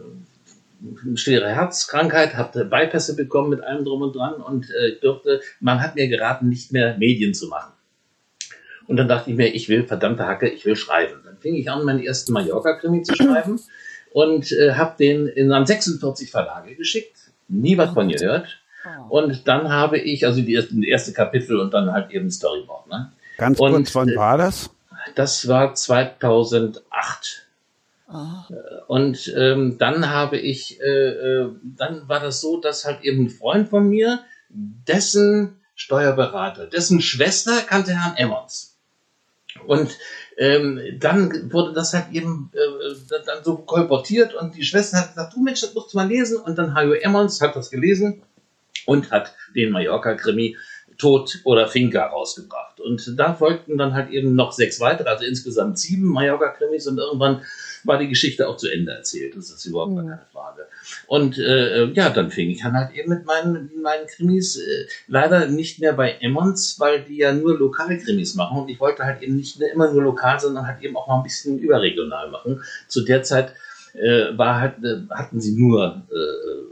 [1.15, 5.95] schwere Herzkrankheit, habe Bypässe bekommen mit allem drum und dran und äh, durfte, man hat
[5.95, 7.73] mir geraten, nicht mehr Medien zu machen.
[8.87, 11.21] Und dann dachte ich mir, ich will, verdammte Hacke, ich will schreiben.
[11.25, 13.61] Dann fing ich an, meinen ersten Mallorca-Krimi zu schreiben
[14.13, 17.17] und äh, habe den in an 46 Verlage geschickt,
[17.49, 18.61] nie was von gehört.
[18.85, 19.21] Oh.
[19.21, 22.89] Und dann habe ich, also die erste, die erste Kapitel und dann halt eben Storyboard.
[22.89, 23.13] Ne?
[23.39, 24.71] Ganz und, kurz, wann war das?
[25.15, 27.42] Das war 2008.
[28.87, 33.31] Und ähm, dann habe ich, äh, äh, dann war das so, dass halt eben ein
[33.31, 38.77] Freund von mir, dessen Steuerberater, dessen Schwester kannte Herrn Emmons.
[39.67, 39.97] Und
[40.37, 42.95] ähm, dann wurde das halt eben äh,
[43.27, 46.39] dann so kolportiert und die Schwester hat gesagt, du Mensch, das musst du mal lesen.
[46.39, 48.23] Und dann Hajo Emmons hat das gelesen
[48.87, 50.57] und hat den Mallorca-Krimi
[51.03, 52.79] Tod oder Finca rausgebracht.
[52.79, 57.43] Und da folgten dann halt eben noch sechs weitere, also insgesamt sieben Mallorca-Krimis und irgendwann
[57.83, 59.37] war die Geschichte auch zu Ende erzählt.
[59.37, 59.97] Das ist überhaupt mhm.
[59.97, 60.69] keine Frage.
[61.09, 65.49] Und äh, ja, dann fing ich an halt eben mit meinen, meinen Krimis, äh, leider
[65.49, 69.35] nicht mehr bei Emmons, weil die ja nur Lokalkrimis machen und ich wollte halt eben
[69.35, 72.63] nicht immer nur lokal, sondern halt eben auch mal ein bisschen überregional machen.
[72.87, 73.55] Zu der Zeit
[73.95, 76.72] äh, war halt, äh, hatten sie nur äh,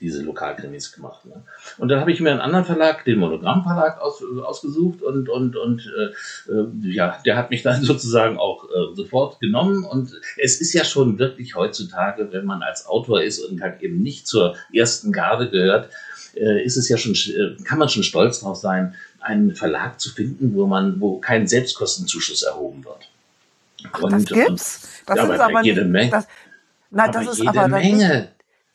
[0.00, 1.24] diese Lokalkrimis gemacht.
[1.24, 1.42] Ne?
[1.78, 5.56] Und dann habe ich mir einen anderen Verlag, den Monogramm Verlag, aus, ausgesucht und, und,
[5.56, 9.84] und äh, äh, ja, der hat mich dann sozusagen auch äh, sofort genommen.
[9.84, 14.00] Und es ist ja schon wirklich heutzutage, wenn man als Autor ist und halt eben
[14.02, 15.90] nicht zur ersten Garde gehört,
[16.34, 20.10] äh, ist es ja schon, äh, kann man schon stolz drauf sein, einen Verlag zu
[20.10, 23.10] finden, wo man, wo kein Selbstkostenzuschuss erhoben wird.
[23.92, 24.88] Ach, und, das gibt's.
[25.06, 26.10] Das ja, ist aber jede Menge.
[26.10, 26.28] Das,
[26.90, 28.28] nein, das ist aber Menge.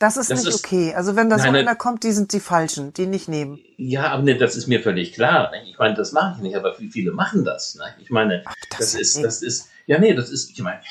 [0.04, 0.94] Das ist das nicht ist, okay.
[0.94, 3.62] Also wenn da so einer kommt, die sind die Falschen, die nicht nehmen.
[3.78, 5.50] Ja, aber ne, das ist mir völlig klar.
[5.52, 5.62] Ne?
[5.66, 7.76] Ich meine, das mache ich nicht, aber viele machen das?
[7.76, 7.86] Ne?
[8.02, 10.82] Ich meine, Ach, das, das ist, das ist, ja, nee, das ist, ich meine,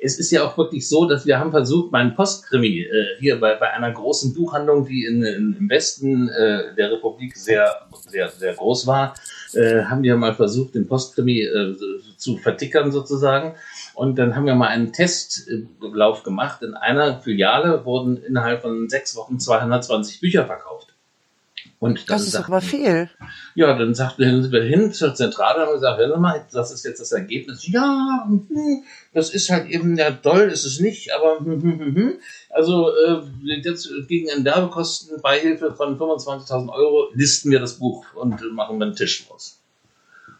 [0.00, 3.56] es ist ja auch wirklich so, dass wir haben versucht, meinen Postkrimi äh, hier bei,
[3.56, 8.54] bei einer großen Buchhandlung, die in, in, im Westen äh, der Republik sehr, sehr, sehr
[8.54, 9.12] groß war,
[9.52, 11.76] äh, haben wir mal versucht, den Postkrimi äh,
[12.16, 13.54] zu vertickern sozusagen.
[13.94, 16.62] Und dann haben wir mal einen Testlauf gemacht.
[16.62, 20.92] In einer Filiale wurden innerhalb von sechs Wochen 220 Bücher verkauft.
[21.82, 23.10] Und das ist aber viel.
[23.56, 27.10] Ja, dann sagten wir hin zur Zentrale und gesagt, hör mal, das ist jetzt das
[27.10, 27.66] Ergebnis.
[27.66, 32.12] Ja, hm, das ist halt eben, ja, doll ist es nicht, aber hm, hm,
[32.50, 33.22] also äh,
[33.64, 38.86] jetzt gegen einen Werbekosten Beihilfe von 25.000 Euro listen wir das Buch und machen wir
[38.86, 39.61] einen Tisch raus.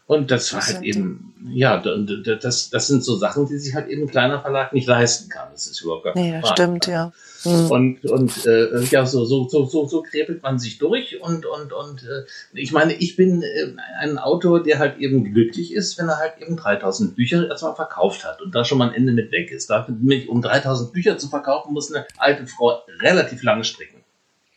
[0.05, 4.03] Und das war halt eben, ja, das, das sind so Sachen, die sich halt eben
[4.03, 5.47] ein kleiner Verlag nicht leisten kann.
[5.53, 7.13] Das ist überhaupt gar nee, stimmt, ja.
[7.45, 7.71] Mhm.
[7.71, 11.21] Und, und äh, ja, so, so, so, so, so krepelt man sich durch.
[11.21, 15.73] Und, und, und äh, ich meine, ich bin äh, ein Autor, der halt eben glücklich
[15.73, 18.95] ist, wenn er halt eben 3000 Bücher erstmal verkauft hat und da schon mal ein
[18.95, 19.69] Ende mit weg ist.
[19.69, 19.87] Da,
[20.27, 24.03] um 3000 Bücher zu verkaufen, muss eine alte Frau relativ lange stricken.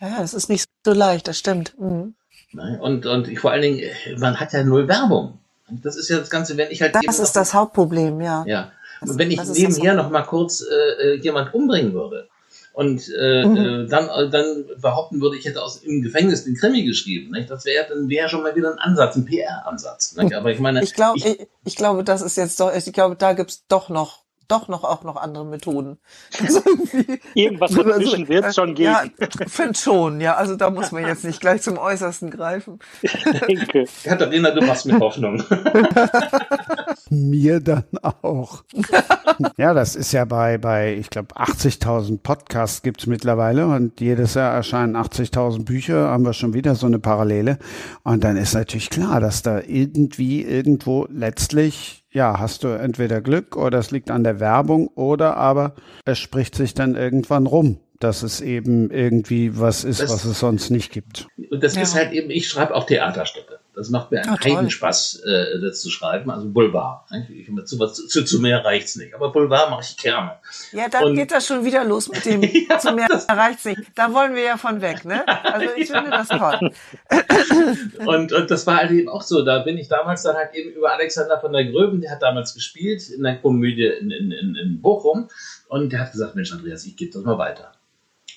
[0.00, 1.78] Ja, das ist nicht so leicht, das stimmt.
[1.78, 2.15] Mhm.
[2.52, 2.78] Ne?
[2.80, 3.82] Und, und vor allen Dingen,
[4.18, 5.38] man hat ja null Werbung.
[5.68, 6.94] Das ist ja das Ganze, wenn ich halt.
[6.94, 8.44] Das ist das Hauptproblem, ja.
[8.46, 8.72] Ja.
[9.00, 12.28] Das, wenn ich nebenher noch mal kurz äh, äh, jemand umbringen würde
[12.72, 13.56] und äh, mhm.
[13.56, 17.50] äh, dann, äh, dann behaupten würde, ich hätte aus im Gefängnis den Krimi geschrieben, nicht?
[17.50, 20.14] das wäre dann wäre schon mal wieder ein Ansatz, ein PR-Ansatz.
[20.18, 23.32] Aber ich meine, ich glaube, ich, ich, glaube, das ist jetzt doch, ich glaube, da
[23.32, 25.98] gibt's doch noch doch noch auch noch andere Methoden.
[26.40, 26.60] Also
[27.34, 28.92] Irgendwas dazwischen also, wird es schon geben.
[28.92, 30.34] Ja, finde schon, ja.
[30.34, 32.78] Also da muss man jetzt nicht gleich zum Äußersten greifen.
[33.48, 33.86] Denke.
[34.04, 35.42] Katharina, du machst mir Hoffnung.
[37.10, 38.64] mir dann auch.
[39.56, 44.34] ja, das ist ja bei, bei ich glaube, 80.000 Podcasts gibt es mittlerweile und jedes
[44.34, 47.58] Jahr erscheinen 80.000 Bücher, haben wir schon wieder so eine Parallele.
[48.02, 53.56] Und dann ist natürlich klar, dass da irgendwie irgendwo letztlich ja, hast du entweder Glück
[53.56, 55.74] oder es liegt an der Werbung oder aber
[56.06, 60.40] es spricht sich dann irgendwann rum, dass es eben irgendwie was ist, das, was es
[60.40, 61.28] sonst nicht gibt.
[61.50, 61.82] Und das ja.
[61.82, 63.55] ist halt eben, ich schreibe auch Theaterstücke.
[63.76, 66.30] Das macht mir einen ja, Spaß, äh, das zu schreiben.
[66.30, 67.04] Also Boulevard.
[67.28, 69.14] Ich, zu, zu, zu mehr reicht's nicht.
[69.14, 70.32] Aber Boulevard mache ich gerne.
[70.72, 73.82] Ja, dann und, geht das schon wieder los mit dem ja, zu mehr reicht's nicht.
[73.94, 75.28] Da wollen wir ja von weg, ne?
[75.28, 76.02] Also ich ja.
[76.02, 76.72] finde das toll.
[78.06, 79.44] und, und das war halt eben auch so.
[79.44, 82.54] Da bin ich damals dann halt eben über Alexander von der Gröben, der hat damals
[82.54, 85.28] gespielt in der Komödie in, in, in, in Bochum.
[85.68, 87.72] Und der hat gesagt, Mensch, Andreas, ich gebe das mal weiter.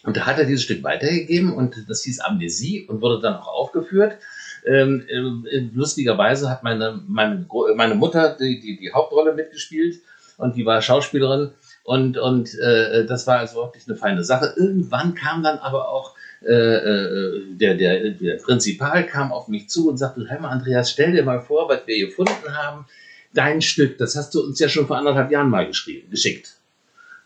[0.04, 3.48] Und da hat er dieses Stück weitergegeben und das hieß Amnesie und wurde dann auch
[3.48, 4.18] aufgeführt.
[4.66, 7.46] Ähm, äh, lustigerweise hat meine, meine,
[7.76, 10.02] meine Mutter die, die, die Hauptrolle mitgespielt
[10.38, 11.52] und die war Schauspielerin
[11.84, 14.54] und, und äh, das war also wirklich eine feine Sache.
[14.58, 19.90] Irgendwann kam dann aber auch äh, äh, der, der, der Prinzipal kam auf mich zu
[19.90, 22.86] und sagte, hör mal Andreas, stell dir mal vor, was wir gefunden haben.
[23.34, 26.59] Dein Stück, das hast du uns ja schon vor anderthalb Jahren mal geschrieben, geschickt.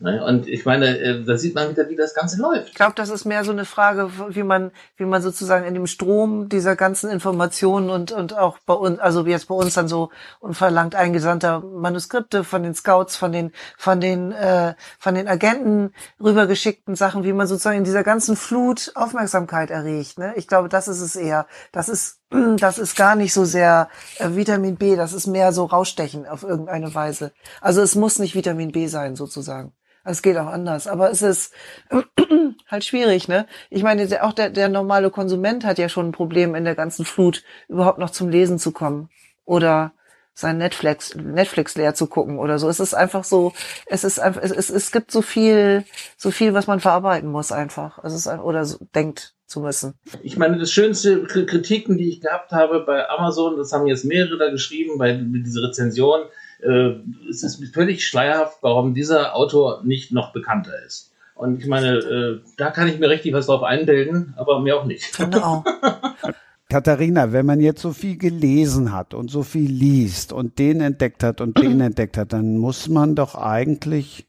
[0.04, 0.22] Ne?
[0.22, 2.68] Und ich meine, äh, da sieht man wieder, wie das Ganze läuft.
[2.68, 5.88] Ich glaube, das ist mehr so eine Frage, wie man, wie man sozusagen in dem
[5.88, 10.10] Strom dieser ganzen Informationen und, und auch bei uns, also jetzt bei uns dann so
[10.42, 16.96] unverlangt eingesandter Manuskripte von den Scouts, von den, von den, äh, von den Agenten rübergeschickten
[16.96, 20.20] Sachen, wie man sozusagen in dieser ganzen Flut Aufmerksamkeit erregt.
[20.20, 20.34] Ne?
[20.36, 21.48] Ich glaube, das ist es eher.
[21.72, 22.20] Das ist,
[22.58, 23.88] das ist gar nicht so sehr
[24.20, 27.32] äh, Vitamin B, das ist mehr so Rausstechen auf irgendeine Weise.
[27.62, 29.72] Also es muss nicht Vitamin B sein, sozusagen.
[30.06, 31.54] Es geht auch anders, aber es ist
[32.68, 33.48] halt schwierig, ne?
[33.70, 37.06] Ich meine, auch der, der normale Konsument hat ja schon ein Problem in der ganzen
[37.06, 39.10] Flut, überhaupt noch zum Lesen zu kommen
[39.46, 39.94] oder
[40.34, 42.68] sein Netflix, Netflix leer zu gucken oder so.
[42.68, 43.54] Es ist einfach so,
[43.86, 45.86] es ist einfach, es, es, es gibt so viel,
[46.18, 48.04] so viel, was man verarbeiten muss einfach.
[48.04, 49.94] Es ist oder so, denkt zu müssen.
[50.24, 54.38] Ich meine, das schönste Kritiken, die ich gehabt habe bei Amazon, das haben jetzt mehrere
[54.38, 56.22] da geschrieben, bei dieser Rezension,
[56.66, 56.96] äh,
[57.30, 61.12] es ist völlig schleierhaft, warum dieser Autor nicht noch bekannter ist.
[61.36, 64.86] Und ich meine, äh, da kann ich mir richtig was drauf einbilden, aber mir auch
[64.86, 65.18] nicht.
[65.18, 65.64] Genau.
[66.70, 71.24] Katharina, wenn man jetzt so viel gelesen hat und so viel liest und den entdeckt
[71.24, 74.26] hat und den entdeckt hat, dann muss man doch eigentlich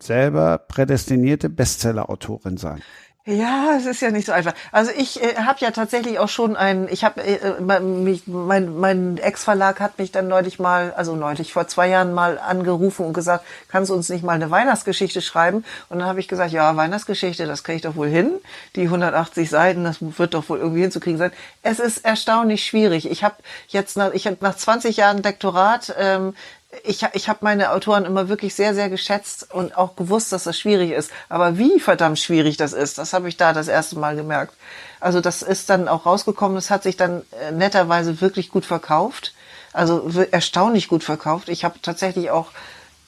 [0.00, 2.82] selber prädestinierte Bestseller-Autorin sein.
[3.30, 4.54] Ja, es ist ja nicht so einfach.
[4.72, 8.76] Also ich äh, habe ja tatsächlich auch schon ein, ich habe äh, äh mich, mein,
[8.76, 13.12] mein Ex-Verlag hat mich dann neulich mal, also neulich vor zwei Jahren mal angerufen und
[13.12, 15.64] gesagt, kannst du uns nicht mal eine Weihnachtsgeschichte schreiben?
[15.88, 18.32] Und dann habe ich gesagt, ja, Weihnachtsgeschichte, das kriege ich doch wohl hin.
[18.74, 21.30] Die 180 Seiten, das wird doch wohl irgendwie hinzukriegen sein.
[21.62, 23.08] Es ist erstaunlich schwierig.
[23.08, 23.36] Ich habe
[23.68, 26.34] jetzt nach, ich hab nach 20 Jahren Lektorat ähm,
[26.84, 30.58] ich, ich habe meine Autoren immer wirklich sehr, sehr geschätzt und auch gewusst, dass das
[30.58, 31.10] schwierig ist.
[31.28, 34.54] Aber wie verdammt schwierig das ist, das habe ich da das erste Mal gemerkt.
[35.00, 39.34] Also das ist dann auch rausgekommen, es hat sich dann äh, netterweise wirklich gut verkauft.
[39.72, 41.48] Also erstaunlich gut verkauft.
[41.48, 42.50] Ich habe tatsächlich auch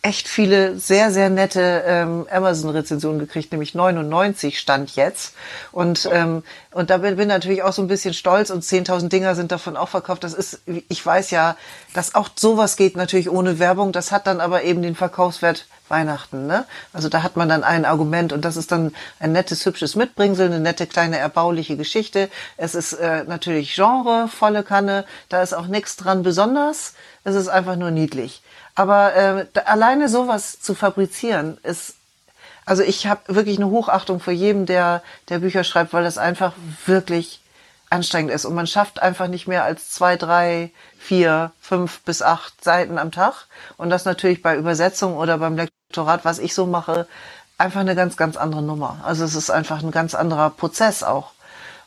[0.02, 5.34] echt viele sehr, sehr nette ähm, Amazon-Rezensionen gekriegt, nämlich 99 stand jetzt.
[5.70, 6.42] Und, ähm,
[6.72, 9.76] und da bin, bin natürlich auch so ein bisschen stolz und 10.000 Dinger sind davon
[9.76, 10.24] auch verkauft.
[10.24, 11.56] Das ist, ich weiß ja,
[11.94, 13.92] dass auch sowas geht natürlich ohne Werbung.
[13.92, 16.48] Das hat dann aber eben den Verkaufswert Weihnachten.
[16.48, 16.64] Ne?
[16.92, 20.46] Also da hat man dann ein Argument und das ist dann ein nettes, hübsches Mitbringsel,
[20.46, 22.28] eine nette kleine erbauliche Geschichte.
[22.56, 26.94] Es ist äh, natürlich Genre, volle Kanne, da ist auch nichts dran besonders.
[27.22, 28.42] Es ist einfach nur niedlich.
[28.74, 31.94] Aber äh, alleine sowas zu fabrizieren ist,
[32.64, 36.52] also ich habe wirklich eine Hochachtung vor jedem, der, der Bücher schreibt, weil das einfach
[36.86, 37.40] wirklich
[37.90, 38.44] anstrengend ist.
[38.44, 43.12] Und man schafft einfach nicht mehr als zwei, drei, vier, fünf bis acht Seiten am
[43.12, 43.46] Tag.
[43.76, 47.06] Und das natürlich bei Übersetzung oder beim Lektorat, was ich so mache,
[47.58, 49.00] einfach eine ganz, ganz andere Nummer.
[49.04, 51.32] Also es ist einfach ein ganz anderer Prozess auch.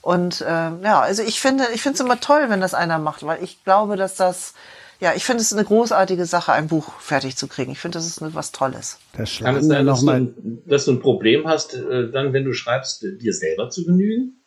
[0.02, 3.26] Und äh, ja, also ich finde, ich finde es immer toll, wenn das einer macht,
[3.26, 4.54] weil ich glaube, dass das
[5.00, 7.72] ja, ich finde es eine großartige Sache, ein Buch fertig zu kriegen.
[7.72, 9.00] Ich finde, das ist was Tolles.
[9.18, 12.54] Das Kann es sein, dass, du, dass du ein Problem hast, äh, dann, wenn du
[12.54, 14.42] schreibst, dir selber zu genügen?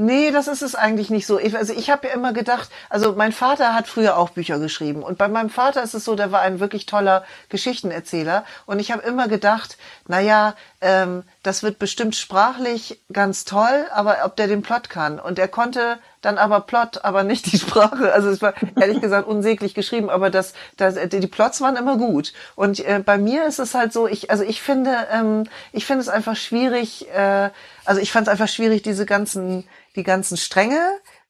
[0.00, 1.40] Nee, das ist es eigentlich nicht so.
[1.40, 5.02] Ich, also ich habe ja immer gedacht, also mein Vater hat früher auch Bücher geschrieben
[5.02, 8.92] und bei meinem Vater ist es so, der war ein wirklich toller Geschichtenerzähler und ich
[8.92, 9.76] habe immer gedacht,
[10.06, 15.18] na ja, ähm, das wird bestimmt sprachlich ganz toll, aber ob der den Plot kann
[15.18, 18.12] und er konnte dann aber Plot, aber nicht die Sprache.
[18.12, 22.32] Also es war ehrlich gesagt unsäglich geschrieben, aber das, das die Plots waren immer gut.
[22.54, 26.02] Und äh, bei mir ist es halt so, ich also ich finde, ähm, ich finde
[26.02, 27.08] es einfach schwierig.
[27.12, 27.50] Äh,
[27.84, 29.64] also ich fand es einfach schwierig, diese ganzen
[29.96, 30.80] die ganzen Stränge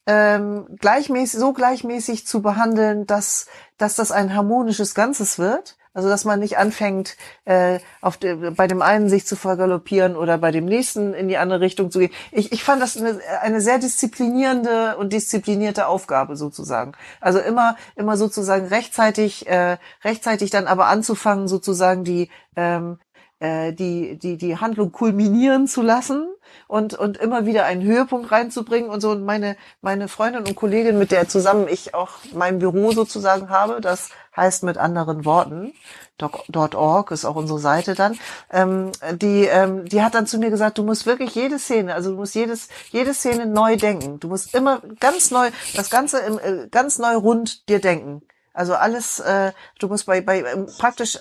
[0.09, 3.47] ähm, gleichmäßig, so gleichmäßig zu behandeln, dass,
[3.77, 5.77] dass das ein harmonisches Ganzes wird.
[5.99, 10.39] Also dass man nicht anfängt, äh, auf de, bei dem einen sich zu vergaloppieren oder
[10.39, 12.13] bei dem nächsten in die andere Richtung zu gehen.
[12.31, 16.93] Ich, ich fand das eine, eine sehr disziplinierende und disziplinierte Aufgabe sozusagen.
[17.21, 23.01] Also immer, immer sozusagen rechtzeitig, äh, rechtzeitig dann aber anzufangen, sozusagen die, ähm,
[23.41, 26.27] äh, die, die, die Handlung kulminieren zu lassen
[26.67, 29.11] und, und immer wieder einen Höhepunkt reinzubringen und so.
[29.11, 33.81] Und meine, meine Freundin und Kollegin, mit der zusammen ich auch mein Büro sozusagen habe,
[33.81, 35.73] das heißt mit anderen Worten,
[36.21, 38.19] .org ist auch unsere Seite dann,
[38.51, 42.11] ähm, die, ähm, die hat dann zu mir gesagt, du musst wirklich jede Szene, also
[42.11, 44.19] du musst jedes, jede Szene neu denken.
[44.19, 48.23] Du musst immer ganz neu, das Ganze im, äh, ganz neu rund dir denken.
[48.59, 51.17] Also alles, äh, du musst bei, bei ähm, praktisch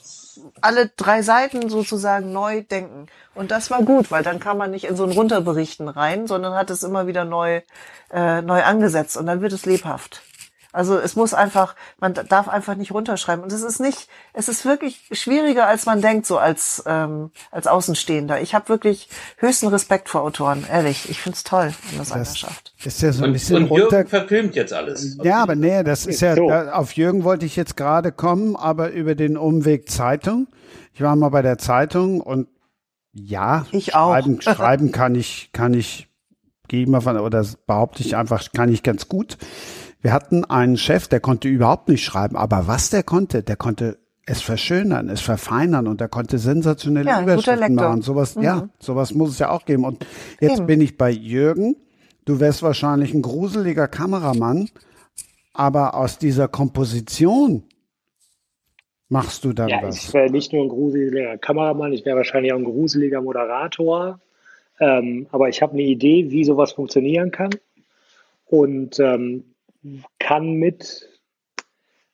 [0.59, 3.05] alle drei Seiten sozusagen neu denken.
[3.35, 6.55] Und das war gut, weil dann kann man nicht in so ein Runterberichten rein, sondern
[6.55, 7.61] hat es immer wieder neu,
[8.11, 10.23] äh, neu angesetzt und dann wird es lebhaft.
[10.77, 13.43] Also es muss einfach, man darf einfach nicht runterschreiben.
[13.43, 17.65] Und es ist nicht, es ist wirklich schwieriger, als man denkt, so als, ähm, als
[17.65, 18.41] Außenstehender.
[18.41, 21.09] Ich habe wirklich höchsten Respekt vor Autoren, ehrlich.
[21.09, 22.75] Ich find's toll, wenn das, das einer schafft.
[22.85, 23.97] Ist ja so ein bisschen und, und runter.
[23.97, 25.17] Jürgen verfilmt jetzt alles.
[25.23, 26.47] Ja, aber nee, das ist ja, so.
[26.47, 30.45] da, auf Jürgen wollte ich jetzt gerade kommen, aber über den Umweg Zeitung.
[30.93, 32.49] Ich war mal bei der Zeitung und
[33.13, 34.11] ja, ich auch.
[34.11, 36.07] schreiben, schreiben kann ich, kann ich,
[36.67, 39.39] gehe ich mal von, oder behaupte ich einfach, kann ich ganz gut.
[40.01, 43.97] Wir hatten einen Chef, der konnte überhaupt nicht schreiben, aber was der konnte, der konnte
[44.25, 48.01] es verschönern, es verfeinern und er konnte sensationelle ja, Überschriften machen.
[48.01, 48.43] Sowas, mhm.
[48.43, 49.85] ja, sowas muss es ja auch geben.
[49.85, 50.05] Und
[50.41, 50.67] jetzt Eben.
[50.67, 51.77] bin ich bei Jürgen.
[52.25, 54.69] Du wärst wahrscheinlich ein gruseliger Kameramann,
[55.53, 57.63] aber aus dieser Komposition
[59.07, 59.95] machst du dann ja, was?
[59.95, 64.19] Ich wäre nicht nur ein gruseliger Kameramann, ich wäre wahrscheinlich auch ein gruseliger Moderator.
[64.79, 67.49] Ähm, aber ich habe eine Idee, wie sowas funktionieren kann.
[68.45, 69.45] Und ähm,
[70.19, 71.09] kann mit,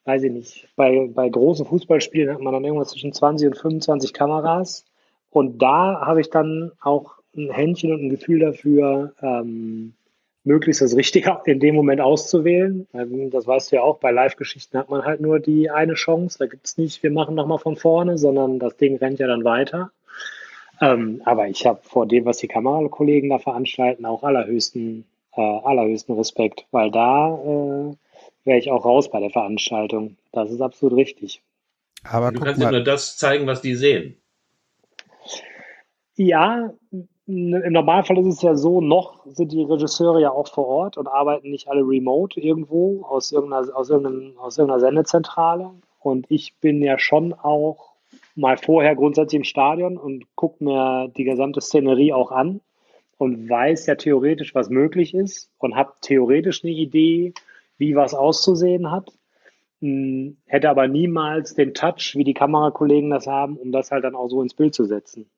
[0.05, 4.13] weiß ich nicht, bei, bei großen Fußballspielen hat man dann irgendwas zwischen 20 und 25
[4.13, 4.85] Kameras.
[5.29, 9.93] Und da habe ich dann auch ein Händchen und ein Gefühl dafür, ähm,
[10.43, 12.87] möglichst das Richtige in dem Moment auszuwählen.
[13.31, 16.37] Das weißt du ja auch, bei Live-Geschichten hat man halt nur die eine Chance.
[16.37, 19.43] Da gibt es nicht, wir machen nochmal von vorne, sondern das Ding rennt ja dann
[19.43, 19.91] weiter.
[20.81, 25.05] Ähm, aber ich habe vor dem, was die Kamerakollegen da veranstalten, auch allerhöchsten
[25.35, 27.95] äh, allerhöchsten Respekt, weil da äh,
[28.45, 30.17] wäre ich auch raus bei der Veranstaltung.
[30.31, 31.41] Das ist absolut richtig.
[32.03, 34.17] Aber du kannst ja nur das zeigen, was die sehen.
[36.15, 36.73] Ja,
[37.25, 41.07] im Normalfall ist es ja so, noch sind die Regisseure ja auch vor Ort und
[41.07, 45.71] arbeiten nicht alle remote irgendwo aus irgendeiner, aus irgendeiner, aus irgendeiner Sendezentrale.
[45.99, 47.93] Und ich bin ja schon auch
[48.35, 52.59] mal vorher grundsätzlich im Stadion und gucke mir die gesamte Szenerie auch an
[53.23, 57.33] und weiß ja theoretisch, was möglich ist und habe theoretisch eine Idee,
[57.77, 59.13] wie was auszusehen hat.
[59.79, 64.15] Hm, hätte aber niemals den Touch, wie die Kamerakollegen das haben, um das halt dann
[64.15, 65.29] auch so ins Bild zu setzen.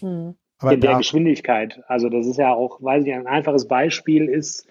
[0.00, 0.36] Mhm.
[0.58, 1.82] Aber in der Geschwindigkeit.
[1.86, 4.66] Also das ist ja auch, weiß ich, ein einfaches Beispiel ist,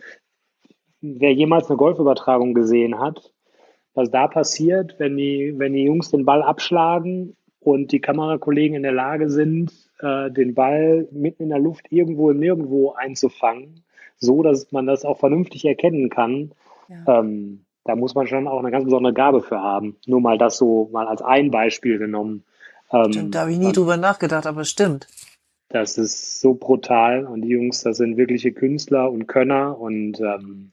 [1.01, 3.32] wer jemals eine Golfübertragung gesehen hat,
[3.93, 8.84] was da passiert, wenn die, wenn die Jungs den Ball abschlagen und die Kamerakollegen in
[8.84, 13.84] der Lage sind, äh, den Ball mitten in der Luft irgendwo im Nirgendwo einzufangen,
[14.18, 16.52] so dass man das auch vernünftig erkennen kann.
[16.88, 17.20] Ja.
[17.20, 19.95] Ähm, da muss man schon auch eine ganz besondere Gabe für haben.
[20.06, 22.43] Nur mal das so mal als ein Beispiel genommen.
[22.91, 25.08] Ähm, stimmt, da habe ich nie drüber nachgedacht, aber stimmt.
[25.70, 30.72] Das ist so brutal und die Jungs, das sind wirkliche Künstler und Könner und ähm,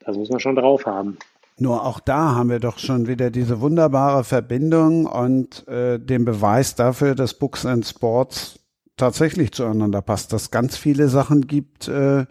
[0.00, 1.18] das muss man schon drauf haben.
[1.58, 6.74] Nur auch da haben wir doch schon wieder diese wunderbare Verbindung und äh, den Beweis
[6.74, 8.60] dafür, dass Books and Sports
[8.96, 12.26] tatsächlich zueinander passt, dass ganz viele Sachen gibt, äh,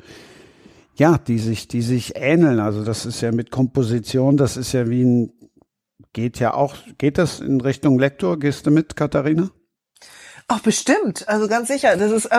[0.96, 2.60] ja, die sich, die sich ähneln.
[2.60, 5.34] Also das ist ja mit Komposition, das ist ja wie ein,
[6.14, 8.40] geht ja auch, geht das in Richtung Lektor?
[8.40, 9.50] Gehst du mit, Katharina?
[10.48, 11.28] Ach, bestimmt.
[11.28, 11.98] Also ganz sicher.
[11.98, 12.30] Das ist,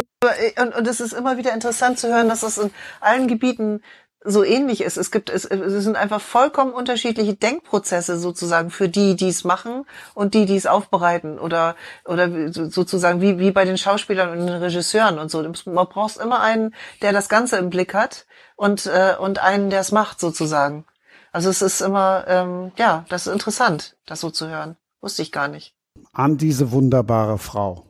[0.60, 2.70] und, und es ist immer wieder interessant zu hören, dass das in
[3.00, 3.80] allen Gebieten
[4.26, 4.96] so ähnlich ist.
[4.96, 9.84] Es gibt, es, es sind einfach vollkommen unterschiedliche Denkprozesse sozusagen für die, die es machen
[10.14, 14.56] und die, die es aufbereiten oder, oder sozusagen wie, wie bei den Schauspielern und den
[14.56, 15.42] Regisseuren und so.
[15.66, 19.80] Man braucht immer einen, der das Ganze im Blick hat und, äh, und einen, der
[19.80, 20.84] es macht sozusagen.
[21.32, 24.76] Also es ist immer, ähm, ja, das ist interessant, das so zu hören.
[25.00, 25.74] Wusste ich gar nicht.
[26.12, 27.86] An diese wunderbare Frau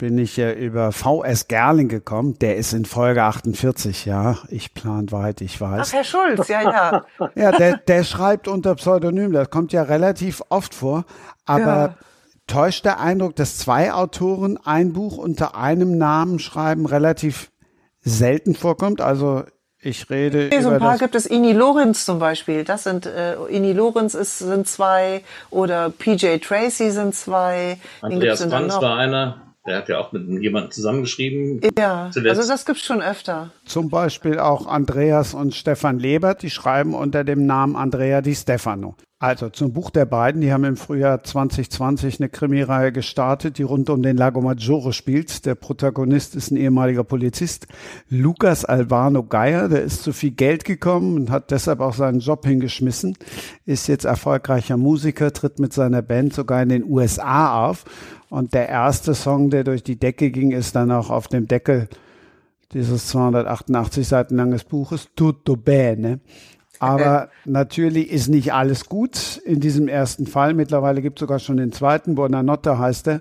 [0.00, 2.38] bin ich ja über VS Gerling gekommen.
[2.38, 4.38] Der ist in Folge 48, ja.
[4.48, 5.88] Ich plan weit, ich weiß.
[5.88, 7.04] Ach, Herr Schulz, ja, ja.
[7.34, 9.32] ja, der, der schreibt unter Pseudonym.
[9.32, 11.04] Das kommt ja relativ oft vor.
[11.44, 11.96] Aber ja.
[12.46, 17.50] täuscht der Eindruck, dass zwei Autoren ein Buch unter einem Namen schreiben, relativ
[18.00, 19.02] selten vorkommt?
[19.02, 19.44] Also
[19.82, 22.64] ich rede okay, so ein paar gibt es Ini Lorenz zum Beispiel.
[22.64, 27.78] Das sind äh, Ini Lorenz ist, sind zwei oder PJ Tracy sind zwei.
[28.00, 29.49] Andreas Franz war einer.
[29.66, 31.60] Der hat ja auch mit jemandem zusammengeschrieben.
[31.78, 32.38] Ja, zuletzt.
[32.38, 33.52] also das gibt's schon öfter.
[33.66, 38.96] Zum Beispiel auch Andreas und Stefan Lebert, die schreiben unter dem Namen Andrea Di Stefano.
[39.22, 43.90] Also zum Buch der beiden, die haben im Frühjahr 2020 eine Krimireihe gestartet, die rund
[43.90, 45.44] um den Lago Maggiore spielt.
[45.44, 47.66] Der Protagonist ist ein ehemaliger Polizist,
[48.08, 52.46] Lukas Albano Geier, der ist zu viel Geld gekommen und hat deshalb auch seinen Job
[52.46, 53.14] hingeschmissen,
[53.66, 57.84] ist jetzt erfolgreicher Musiker, tritt mit seiner Band sogar in den USA auf
[58.30, 61.90] und der erste Song, der durch die Decke ging, ist dann auch auf dem Deckel
[62.72, 66.20] dieses 288 Seiten langes Buches Tutto bene.
[66.80, 70.54] Aber natürlich ist nicht alles gut in diesem ersten Fall.
[70.54, 73.20] Mittlerweile gibt es sogar schon den zweiten, Buonanotte heißt er.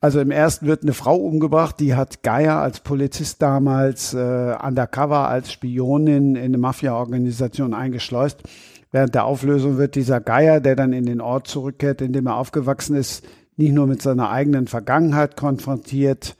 [0.00, 5.28] Also im ersten wird eine Frau umgebracht, die hat Geier als Polizist damals äh, undercover
[5.28, 8.42] als Spionin in eine Mafia-Organisation eingeschleust.
[8.90, 12.36] Während der Auflösung wird dieser Geier, der dann in den Ort zurückkehrt, in dem er
[12.36, 13.24] aufgewachsen ist,
[13.56, 16.36] nicht nur mit seiner eigenen Vergangenheit konfrontiert,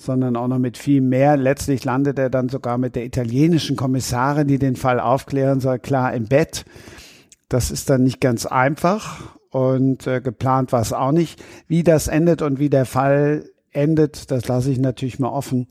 [0.00, 1.36] sondern auch noch mit viel mehr.
[1.36, 6.14] Letztlich landet er dann sogar mit der italienischen Kommissarin, die den Fall aufklären soll, klar
[6.14, 6.64] im Bett.
[7.48, 11.42] Das ist dann nicht ganz einfach und äh, geplant war es auch nicht.
[11.68, 15.68] Wie das endet und wie der Fall endet, das lasse ich natürlich mal offen.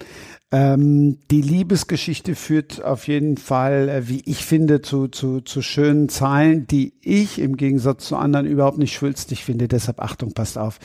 [0.51, 6.09] Ähm, die Liebesgeschichte führt auf jeden Fall, äh, wie ich finde, zu, zu, zu schönen
[6.09, 9.67] Zeilen, die ich im Gegensatz zu anderen überhaupt nicht schwülstig finde.
[9.67, 10.79] Deshalb Achtung, passt auf.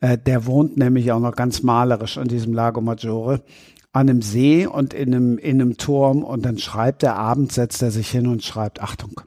[0.00, 3.42] Äh, der wohnt nämlich auch noch ganz malerisch an diesem Lago Maggiore
[3.92, 7.82] an einem See und in einem, in einem Turm und dann schreibt er abends, setzt
[7.82, 9.20] er sich hin und schreibt, Achtung,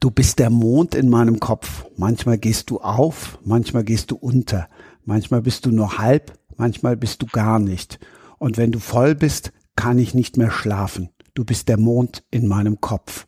[0.00, 1.86] du bist der Mond in meinem Kopf.
[1.96, 4.68] Manchmal gehst du auf, manchmal gehst du unter,
[5.10, 7.98] manchmal bist du nur halb, manchmal bist du gar nicht.
[8.38, 11.10] Und wenn du voll bist, kann ich nicht mehr schlafen.
[11.34, 13.26] Du bist der Mond in meinem Kopf.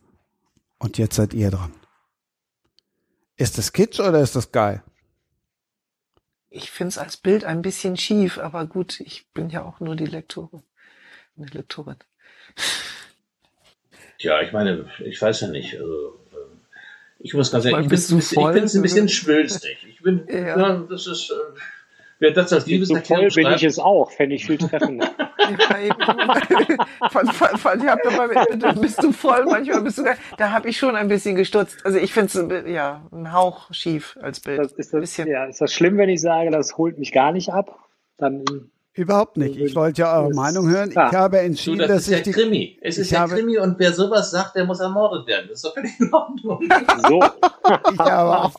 [0.79, 1.73] Und jetzt seid ihr dran.
[3.37, 4.85] Ist das Kitsch oder ist das geil?
[6.51, 9.97] Ich finde es als Bild ein bisschen schief, aber gut, ich bin ja auch nur
[9.97, 10.63] die Lektorin.
[11.37, 11.97] Eine Lektorin.
[14.19, 15.75] Ja, ich meine, ich weiß ja nicht.
[15.75, 16.22] Also,
[17.23, 19.87] ich muss ganz ehrlich, ich, ich finde es ein bisschen schwülstig.
[19.89, 20.59] Ich bin, ja.
[20.59, 21.59] ja das ist, äh,
[22.23, 25.11] Wer das als Liebeserklärung so voll bin ich es auch, fände ich viel treffender.
[27.11, 30.05] von, von, von, bist du voll, manchmal bist du,
[30.39, 31.85] da habe ich schon ein bisschen gestutzt.
[31.85, 34.61] Also ich finde es, ja, ein Hauch schief als Bild.
[34.61, 37.49] Das ist, das, ja, ist das schlimm, wenn ich sage, das holt mich gar nicht
[37.49, 37.77] ab?
[38.19, 38.45] Dann
[38.95, 39.57] Überhaupt nicht.
[39.57, 40.91] Ich wollte ja eure Meinung hören.
[40.91, 42.79] Ich habe entschieden, so, das dass ist ich ja Krimi.
[42.83, 45.47] Es ist ja Krimi und wer sowas sagt, der muss ermordet werden.
[45.49, 46.61] Das ist doch völlig in Ordnung.
[47.09, 47.23] So.
[47.93, 48.55] ich habe auf,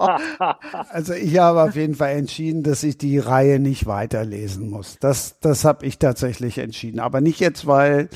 [0.90, 4.98] also ich habe auf jeden Fall entschieden, dass ich die Reihe nicht weiterlesen muss.
[5.00, 7.00] Das, das habe ich tatsächlich entschieden.
[7.00, 8.10] Aber nicht jetzt, weil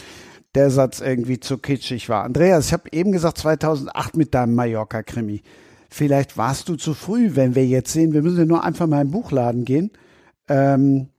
[0.56, 2.24] der Satz irgendwie zu kitschig war.
[2.24, 5.44] Andreas, ich habe eben gesagt 2008 mit deinem Mallorca-Krimi.
[5.88, 9.02] Vielleicht warst du zu früh, wenn wir jetzt sehen, wir müssen ja nur einfach mal
[9.02, 9.92] im Buchladen gehen.
[10.50, 11.10] Ähm,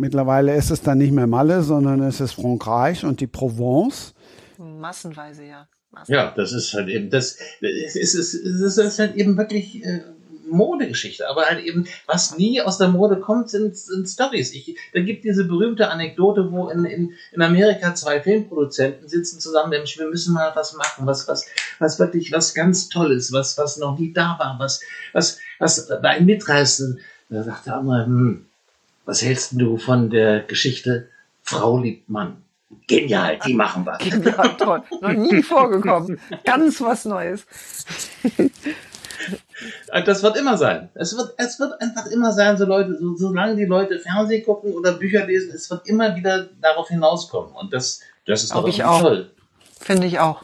[0.00, 4.14] Mittlerweile ist es dann nicht mehr Malle, sondern es ist Frankreich und die Provence.
[4.56, 5.68] Massenweise, ja.
[5.90, 6.26] Massenweise.
[6.26, 10.00] Ja, das ist halt eben, das, es ist, es ist, ist halt eben wirklich äh,
[10.48, 14.54] Modegeschichte, aber halt eben, was nie aus der Mode kommt, sind, sind Stories.
[14.54, 19.68] Ich, da gibt diese berühmte Anekdote, wo in, in, in Amerika zwei Filmproduzenten sitzen zusammen,
[19.68, 21.44] nämlich wir müssen mal was machen, was, was,
[21.78, 24.80] was wirklich was ganz Tolles, was, was noch nie da war, was,
[25.12, 26.98] was, was bei mitreißen.
[27.28, 28.46] Da sagt der andere, hm,
[29.10, 31.08] was hältst du von der Geschichte
[31.42, 32.44] Frau liebt Mann?
[32.86, 33.98] Genial, die machen wir.
[33.98, 34.84] Genial, toll.
[35.00, 36.20] Noch nie vorgekommen.
[36.44, 37.44] Ganz was Neues.
[40.06, 40.90] Das wird immer sein.
[40.94, 44.72] Es wird, es wird einfach immer sein, so Leute, so, solange die Leute Fernsehen gucken
[44.74, 47.52] oder Bücher lesen, es wird immer wieder darauf hinauskommen.
[47.56, 49.00] Und das, das ist doch ich auch.
[49.00, 49.32] toll.
[49.80, 50.40] Finde ich auch.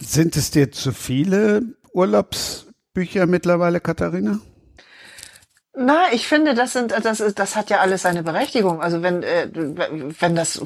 [0.00, 1.62] Sind es dir zu viele
[1.92, 4.38] Urlaubsbücher mittlerweile, Katharina?
[5.76, 8.80] Na, ich finde, das sind, das ist, das hat ja alles seine Berechtigung.
[8.80, 10.60] Also wenn, äh, wenn das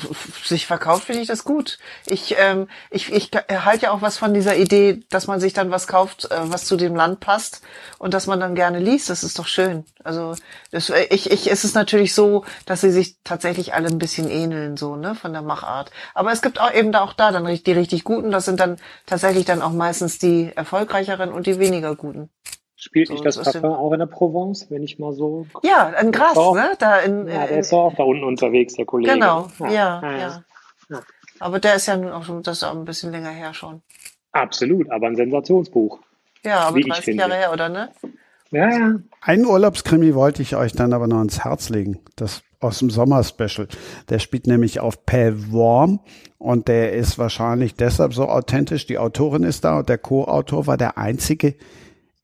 [0.44, 1.78] sich verkauft, finde ich das gut.
[2.04, 5.70] Ich, ähm, ich, ich halte ja auch was von dieser Idee, dass man sich dann
[5.70, 7.62] was kauft, äh, was zu dem Land passt
[7.98, 9.08] und dass man dann gerne liest.
[9.08, 9.86] Das ist doch schön.
[10.04, 10.34] Also
[10.72, 14.76] das, ich, ich, es ist natürlich so, dass sie sich tatsächlich alle ein bisschen ähneln,
[14.76, 15.90] so ne, von der Machart.
[16.12, 18.30] Aber es gibt auch eben da auch da dann die richtig guten.
[18.30, 22.28] Das sind dann tatsächlich dann auch meistens die erfolgreicheren und die weniger guten.
[22.80, 25.46] Spielt so, nicht das Parfum auch in der Provence, wenn ich mal so.
[25.64, 26.70] Ja, in Gras, ne?
[26.78, 29.14] Da in, ja, der in, ist auch da unten unterwegs, der Kollege.
[29.14, 30.02] Genau, ja, ja.
[30.02, 30.44] ja.
[30.88, 31.00] ja.
[31.40, 33.82] Aber der ist ja nun auch schon, das ist auch ein bisschen länger her schon.
[34.30, 35.98] Absolut, aber ein Sensationsbuch.
[36.44, 37.90] Ja, aber 30 Jahre her, oder ne?
[38.52, 38.94] Ja, ja.
[39.22, 41.98] Einen Urlaubskrimi wollte ich euch dann aber noch ins Herz legen.
[42.14, 43.68] Das aus dem Sommerspecial.
[44.08, 46.00] Der spielt nämlich auf Pellworm
[46.38, 48.86] und der ist wahrscheinlich deshalb so authentisch.
[48.86, 51.54] Die Autorin ist da und der Co-Autor war der einzige,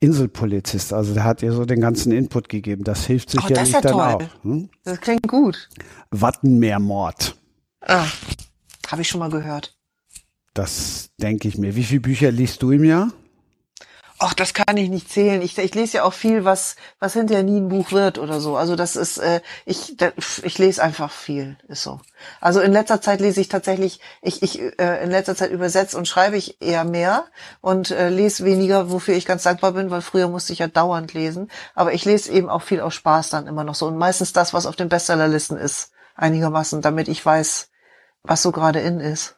[0.04, 0.92] Inselpolizist.
[0.92, 2.84] Also der hat ihr so den ganzen Input gegeben.
[2.84, 4.02] Das hilft sicherlich oh, das ja dann toll.
[4.02, 4.44] auch.
[4.44, 4.68] Hm?
[4.84, 5.68] Das klingt gut.
[6.10, 7.36] Wattenmeermord.
[7.80, 8.06] Ah,
[8.88, 9.76] habe ich schon mal gehört.
[10.52, 11.74] Das denke ich mir.
[11.74, 13.12] Wie viele Bücher liest du im Jahr?
[14.26, 15.42] Ach, das kann ich nicht zählen.
[15.42, 18.56] Ich, ich lese ja auch viel, was, was hinterher nie ein Buch wird oder so.
[18.56, 20.12] Also das ist, äh, ich, da,
[20.42, 22.00] ich lese einfach viel, ist so.
[22.40, 26.08] Also in letzter Zeit lese ich tatsächlich, ich, ich äh, in letzter Zeit übersetze und
[26.08, 27.26] schreibe ich eher mehr
[27.60, 31.12] und äh, lese weniger, wofür ich ganz dankbar bin, weil früher musste ich ja dauernd
[31.12, 31.50] lesen.
[31.74, 33.86] Aber ich lese eben auch viel aus Spaß dann immer noch so.
[33.88, 37.68] Und meistens das, was auf den Bestsellerlisten ist, einigermaßen, damit ich weiß,
[38.22, 39.36] was so gerade in ist.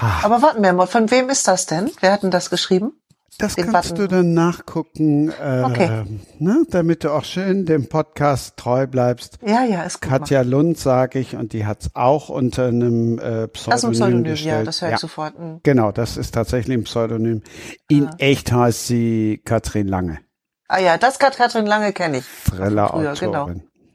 [0.00, 0.20] Ha.
[0.22, 1.90] Aber warten wir mal, von wem ist das denn?
[1.98, 2.92] Wer hat denn das geschrieben?
[3.38, 3.96] Das kannst Button.
[3.96, 6.04] du dann nachgucken, äh, okay.
[6.38, 9.38] ne, damit du auch schön dem Podcast treu bleibst.
[9.44, 10.10] Ja, ja, ist gut.
[10.10, 10.50] Katja mal.
[10.50, 14.24] Lund, sage ich, und die hat's auch unter einem äh, Pseudonym, das ist ein Pseudonym
[14.24, 14.58] gestellt.
[14.58, 14.98] Ja, das höre ich ja.
[14.98, 15.38] sofort.
[15.38, 15.60] Mhm.
[15.64, 17.42] Genau, das ist tatsächlich ein Pseudonym.
[17.88, 18.14] In ah.
[18.18, 20.20] echt heißt sie Katrin Lange.
[20.68, 22.24] Ah ja, das Katrin Lange kenne ich.
[22.44, 23.50] Thriller früher, genau.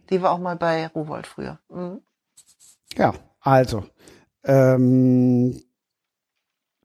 [0.10, 1.60] Die war auch mal bei Rowold früher.
[1.70, 2.02] Mhm.
[2.98, 3.86] Ja, also
[4.44, 5.62] ähm,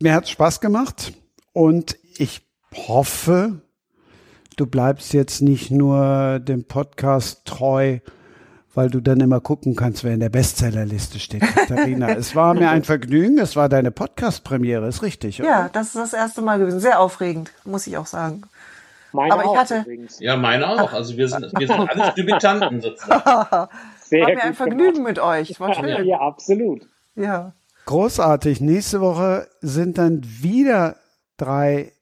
[0.01, 1.13] mir hat's Spaß gemacht
[1.53, 2.43] und ich
[2.75, 3.61] hoffe,
[4.57, 7.99] du bleibst jetzt nicht nur dem Podcast treu,
[8.75, 11.43] weil du dann immer gucken kannst, wer in der Bestsellerliste steht.
[11.43, 13.39] Katharina, es war mir ein Vergnügen.
[13.39, 15.49] Es war deine Podcast-Premiere, ist richtig, oder?
[15.49, 16.81] Ja, das ist das erste Mal gewesen.
[16.81, 18.43] Sehr aufregend, muss ich auch sagen.
[19.13, 19.81] Meine Aber ich hatte.
[19.81, 20.19] Übrigens.
[20.19, 20.93] Ja, meine auch.
[20.93, 23.69] Also wir sind, wir sind alles Debütanten sozusagen.
[24.03, 25.09] Sehr war mir ein Vergnügen gemacht.
[25.09, 25.61] mit euch.
[25.61, 26.05] War schön.
[26.05, 26.89] Ja, absolut.
[27.15, 27.53] Ja.
[27.87, 28.61] Großartig.
[28.61, 30.97] Nächste Woche sind dann wieder
[31.37, 31.93] drei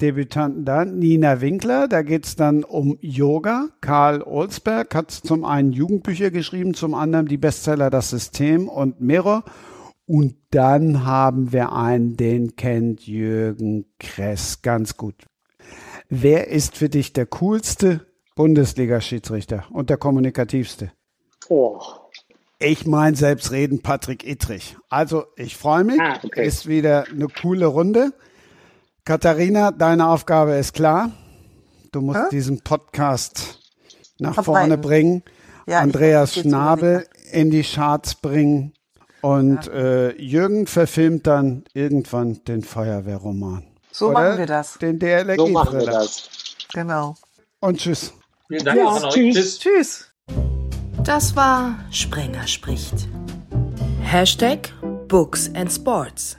[0.00, 0.84] Debütanten da.
[0.84, 3.68] Nina Winkler, da geht's dann um Yoga.
[3.80, 9.44] Karl Olsberg hat zum einen Jugendbücher geschrieben, zum anderen die Bestseller Das System und Mirror.
[10.06, 15.24] Und dann haben wir einen, den kennt Jürgen Kress ganz gut.
[16.08, 18.06] Wer ist für dich der coolste
[18.36, 20.92] Bundesliga-Schiedsrichter und der kommunikativste?
[21.48, 21.80] Oh.
[22.58, 24.76] Ich meine selbstredend Patrick Ittrich.
[24.88, 26.00] Also ich freue mich.
[26.00, 26.46] Ah, okay.
[26.46, 28.12] Ist wieder eine coole Runde.
[29.04, 31.10] Katharina, deine Aufgabe ist klar.
[31.92, 32.28] Du musst Hä?
[32.30, 33.58] diesen Podcast
[34.18, 34.70] nach Verbreiten.
[34.70, 35.22] vorne bringen.
[35.66, 38.72] Ja, Andreas Schnabel in die Charts bringen.
[39.20, 39.72] Und ja.
[39.72, 43.64] äh, Jürgen verfilmt dann irgendwann den Feuerwehrroman.
[43.92, 44.78] So Oder machen wir das.
[44.78, 46.30] Den DLRG so machen wir das.
[46.72, 47.14] Genau.
[47.60, 48.12] Und tschüss.
[48.48, 48.78] Vielen Dank.
[48.78, 49.58] Ja, tschüss.
[49.58, 50.10] Tschüss.
[51.02, 53.06] Das war Sprenger spricht.
[54.02, 54.70] Hashtag
[55.08, 56.38] Books and Sports.